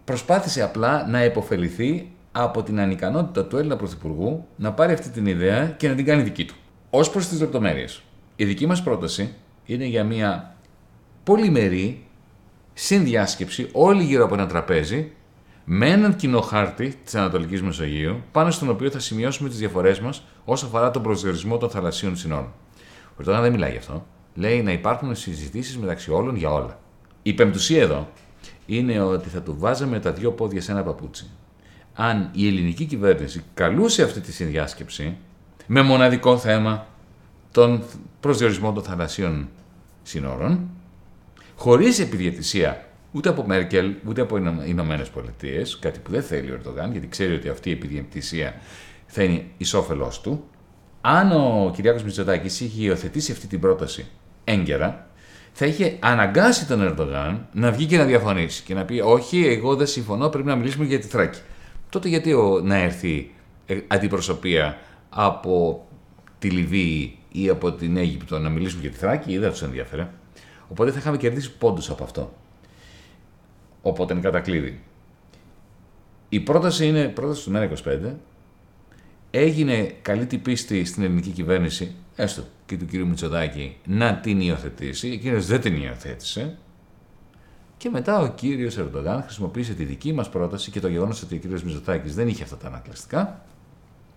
Προσπάθησε 0.03 0.61
απλά 0.61 1.07
να 1.07 1.23
υποφεληθεί 1.23 2.11
από 2.31 2.63
την 2.63 2.79
ανικανότητα 2.79 3.45
του 3.45 3.57
Έλληνα 3.57 3.75
Πρωθυπουργού 3.75 4.47
να 4.55 4.73
πάρει 4.73 4.93
αυτή 4.93 5.09
την 5.09 5.25
ιδέα 5.25 5.67
και 5.67 5.87
να 5.89 5.95
την 5.95 6.05
κάνει 6.05 6.21
δική 6.21 6.45
του. 6.45 6.55
Ω 6.89 7.09
προς 7.09 7.27
τις 7.27 7.39
λεπτομέρειες. 7.39 8.01
Η 8.35 8.45
δική 8.45 8.65
μας 8.65 8.83
πρόταση 8.83 9.33
είναι 9.65 9.85
για 9.85 10.03
μια 10.03 10.55
πολυμερή 11.23 12.05
συνδιάσκεψη 12.73 13.69
όλοι 13.71 14.03
γύρω 14.03 14.23
από 14.23 14.33
ένα 14.33 14.47
τραπέζι 14.47 15.11
με 15.65 15.89
έναν 15.89 16.15
κοινό 16.15 16.41
χάρτη 16.41 16.95
της 17.03 17.15
Ανατολικής 17.15 17.61
Μεσογείου, 17.61 18.21
πάνω 18.31 18.51
στον 18.51 18.69
οποίο 18.69 18.89
θα 18.89 18.99
σημειώσουμε 18.99 19.49
τις 19.49 19.57
διαφορές 19.57 19.99
μας 19.99 20.23
όσον 20.45 20.69
αφορά 20.69 20.91
τον 20.91 21.01
προσδιορισμό 21.01 21.57
των 21.57 21.69
θαλασσίων 21.69 22.15
συνόρων. 22.15 22.53
Ο 23.09 23.21
Ερντογάν 23.21 23.41
δεν 23.41 23.51
μιλάει 23.51 23.71
γι' 23.71 23.77
αυτό. 23.77 24.05
Λέει 24.37 24.61
να 24.61 24.71
υπάρχουν 24.71 25.15
συζητήσεις 25.15 25.77
μεταξύ 25.77 26.11
όλων 26.11 26.35
για 26.35 26.51
όλα. 26.51 26.79
Η 27.23 27.33
πεμπτουσία 27.33 27.81
εδώ 27.81 28.07
είναι 28.65 29.01
ότι 29.01 29.29
θα 29.29 29.41
του 29.41 29.55
βάζαμε 29.57 29.99
τα 29.99 30.11
δύο 30.11 30.31
πόδια 30.31 30.61
σε 30.61 30.71
ένα 30.71 30.83
παπούτσι. 30.83 31.29
Αν 31.93 32.29
η 32.33 32.47
ελληνική 32.47 32.85
κυβέρνηση 32.85 33.43
καλούσε 33.53 34.03
αυτή 34.03 34.19
τη 34.19 34.31
συνδιάσκεψη 34.31 35.17
με 35.67 35.81
μοναδικό 35.81 36.37
θέμα 36.37 36.87
τον 37.51 37.83
προσδιορισμό 38.19 38.73
των 38.73 38.83
θαλασσίων 38.83 39.49
συνόρων, 40.03 40.69
χωρίς 41.55 41.99
επιδιαιτησία 41.99 42.87
ούτε 43.11 43.29
από 43.29 43.43
Μέρκελ 43.45 43.93
ούτε 44.07 44.21
από 44.21 44.37
οι 44.37 44.41
Ηνωμένες 44.65 45.09
Πολιτείες, 45.09 45.79
κάτι 45.79 45.99
που 45.99 46.11
δεν 46.11 46.23
θέλει 46.23 46.51
ο 46.51 46.53
Ερντογάν, 46.53 46.91
γιατί 46.91 47.07
ξέρει 47.07 47.33
ότι 47.33 47.49
αυτή 47.49 47.69
η 47.69 47.71
επιδιαιτησία 47.71 48.55
θα 49.05 49.23
είναι 49.23 49.45
ισόφελό 49.57 50.11
του. 50.23 50.43
Αν 51.01 51.31
ο 51.31 51.71
Κυριάκος 51.75 52.03
Μητσοτάκης 52.03 52.59
είχε 52.59 52.83
υιοθετήσει 52.83 53.31
αυτή 53.31 53.47
την 53.47 53.59
πρόταση 53.59 54.05
έγκαιρα, 54.47 55.07
θα 55.51 55.65
είχε 55.65 55.97
αναγκάσει 55.99 56.67
τον 56.67 56.81
Ερντογάν 56.81 57.47
να 57.51 57.71
βγει 57.71 57.85
και 57.85 57.97
να 57.97 58.05
διαφωνήσει 58.05 58.63
και 58.63 58.73
να 58.73 58.85
πει: 58.85 58.99
Όχι, 58.99 59.45
εγώ 59.45 59.75
δεν 59.75 59.87
συμφωνώ, 59.87 60.29
πρέπει 60.29 60.47
να 60.47 60.55
μιλήσουμε 60.55 60.85
για 60.85 60.99
τη 60.99 61.07
Θράκη. 61.07 61.39
Τότε 61.89 62.07
γιατί 62.07 62.33
ο, 62.33 62.61
να 62.63 62.75
έρθει 62.75 63.31
ε, 63.65 63.79
αντιπροσωπεία 63.87 64.77
από 65.09 65.85
τη 66.39 66.49
Λιβύη 66.49 67.17
ή 67.31 67.49
από 67.49 67.71
την 67.71 67.97
Αίγυπτο 67.97 68.39
να 68.39 68.49
μιλήσουμε 68.49 68.81
για 68.81 68.91
τη 68.91 68.97
Θράκη 68.97 69.31
ή 69.31 69.37
δεν 69.37 69.51
τους 69.51 69.61
ενδιαφέρε. 69.61 70.07
Οπότε 70.67 70.91
θα 70.91 70.99
είχαμε 70.99 71.17
κερδίσει 71.17 71.51
πόντους 71.57 71.89
από 71.89 72.03
αυτό. 72.03 72.33
Οπότε 73.81 74.13
είναι 74.13 74.21
κατακλείδη. 74.21 74.81
Η 76.29 76.39
πρόταση 76.39 76.87
είναι 76.87 77.07
πρόταση 77.07 77.43
του 77.43 77.51
ΜΕΡΑ25. 77.55 78.13
Έγινε 79.31 79.95
καλή 80.01 80.25
την 80.25 80.41
πίστη 80.41 80.85
στην 80.85 81.03
ελληνική 81.03 81.29
κυβέρνηση, 81.29 81.95
έστω 82.15 82.43
και 82.65 82.77
του 82.77 82.85
κ. 82.85 82.93
Μητσοδάκη, 82.93 83.77
να 83.85 84.15
την 84.15 84.41
υιοθετήσει. 84.41 85.09
Εκείνος 85.09 85.45
δεν 85.45 85.61
την 85.61 85.75
υιοθέτησε. 85.75 86.57
Και 87.77 87.89
μετά 87.89 88.19
ο 88.19 88.27
κύριος 88.27 88.77
Ερντογάν 88.77 89.21
χρησιμοποίησε 89.23 89.73
τη 89.73 89.83
δική 89.83 90.13
μας 90.13 90.29
πρόταση 90.29 90.71
και 90.71 90.79
το 90.79 90.87
γεγονός 90.87 91.21
ότι 91.21 91.35
ο 91.35 91.37
κύριος 91.37 91.63
Μητσοτάκης 91.63 92.15
δεν 92.15 92.27
είχε 92.27 92.43
αυτά 92.43 92.57
τα 92.57 92.67
ανακλαστικά 92.67 93.45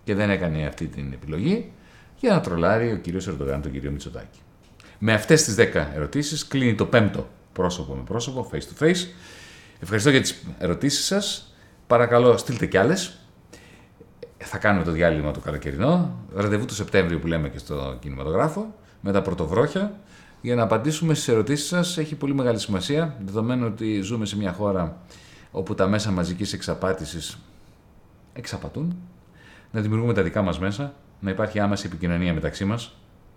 και 0.03 0.15
δεν 0.15 0.29
έκανε 0.29 0.65
αυτή 0.65 0.87
την 0.87 1.13
επιλογή 1.13 1.71
για 2.19 2.33
να 2.33 2.41
τρολάρει 2.41 2.91
ο 2.91 2.97
κύριος 2.97 3.27
Ερντογάν 3.27 3.61
τον 3.61 3.71
κύριο 3.71 3.91
Μητσοτάκη. 3.91 4.39
Με 4.99 5.13
αυτές 5.13 5.43
τις 5.43 5.55
10 5.55 5.91
ερωτήσεις 5.95 6.47
κλείνει 6.47 6.75
το 6.75 6.85
πέμπτο 6.85 7.29
πρόσωπο 7.53 7.93
με 7.93 8.03
πρόσωπο, 8.03 8.49
face 8.51 8.83
to 8.83 8.85
face. 8.85 9.07
Ευχαριστώ 9.79 10.09
για 10.09 10.21
τις 10.21 10.43
ερωτήσεις 10.57 11.05
σας. 11.05 11.55
Παρακαλώ, 11.87 12.37
στείλτε 12.37 12.65
κι 12.65 12.77
άλλες. 12.77 13.20
Θα 14.43 14.57
κάνουμε 14.57 14.83
το 14.83 14.91
διάλειμμα 14.91 15.31
το 15.31 15.39
καλοκαιρινό. 15.39 16.15
Ραντεβού 16.35 16.65
το 16.65 16.73
Σεπτέμβριο 16.73 17.19
που 17.19 17.27
λέμε 17.27 17.49
και 17.49 17.57
στο 17.57 17.97
κινηματογράφο, 17.99 18.75
με 19.01 19.11
τα 19.11 19.21
πρωτοβρόχια, 19.21 19.93
για 20.41 20.55
να 20.55 20.63
απαντήσουμε 20.63 21.13
στις 21.13 21.27
ερωτήσεις 21.27 21.67
σας. 21.67 21.97
Έχει 21.97 22.15
πολύ 22.15 22.33
μεγάλη 22.33 22.59
σημασία, 22.59 23.15
δεδομένου 23.25 23.65
ότι 23.73 24.01
ζούμε 24.01 24.25
σε 24.25 24.37
μια 24.37 24.51
χώρα 24.51 24.97
όπου 25.51 25.75
τα 25.75 25.87
μέσα 25.87 26.11
μαζικής 26.11 26.53
εξαπάτησης 26.53 27.37
εξαπατούν. 28.33 28.95
Να 29.71 29.81
δημιουργούμε 29.81 30.13
τα 30.13 30.21
δικά 30.21 30.41
μας 30.41 30.59
μέσα 30.59 30.93
να 31.19 31.31
υπάρχει 31.31 31.59
άμεση 31.59 31.85
επικοινωνία 31.87 32.33
μεταξύ 32.33 32.65
μας. 32.65 32.95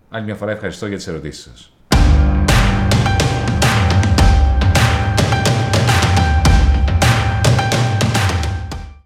Άλλη 0.09 0.25
μια 0.25 0.35
φορά 0.35 0.51
ευχαριστώ 0.51 0.87
για 0.87 0.97
τις 0.97 1.07
ερωτήσεις 1.07 1.43
σας. 1.43 1.71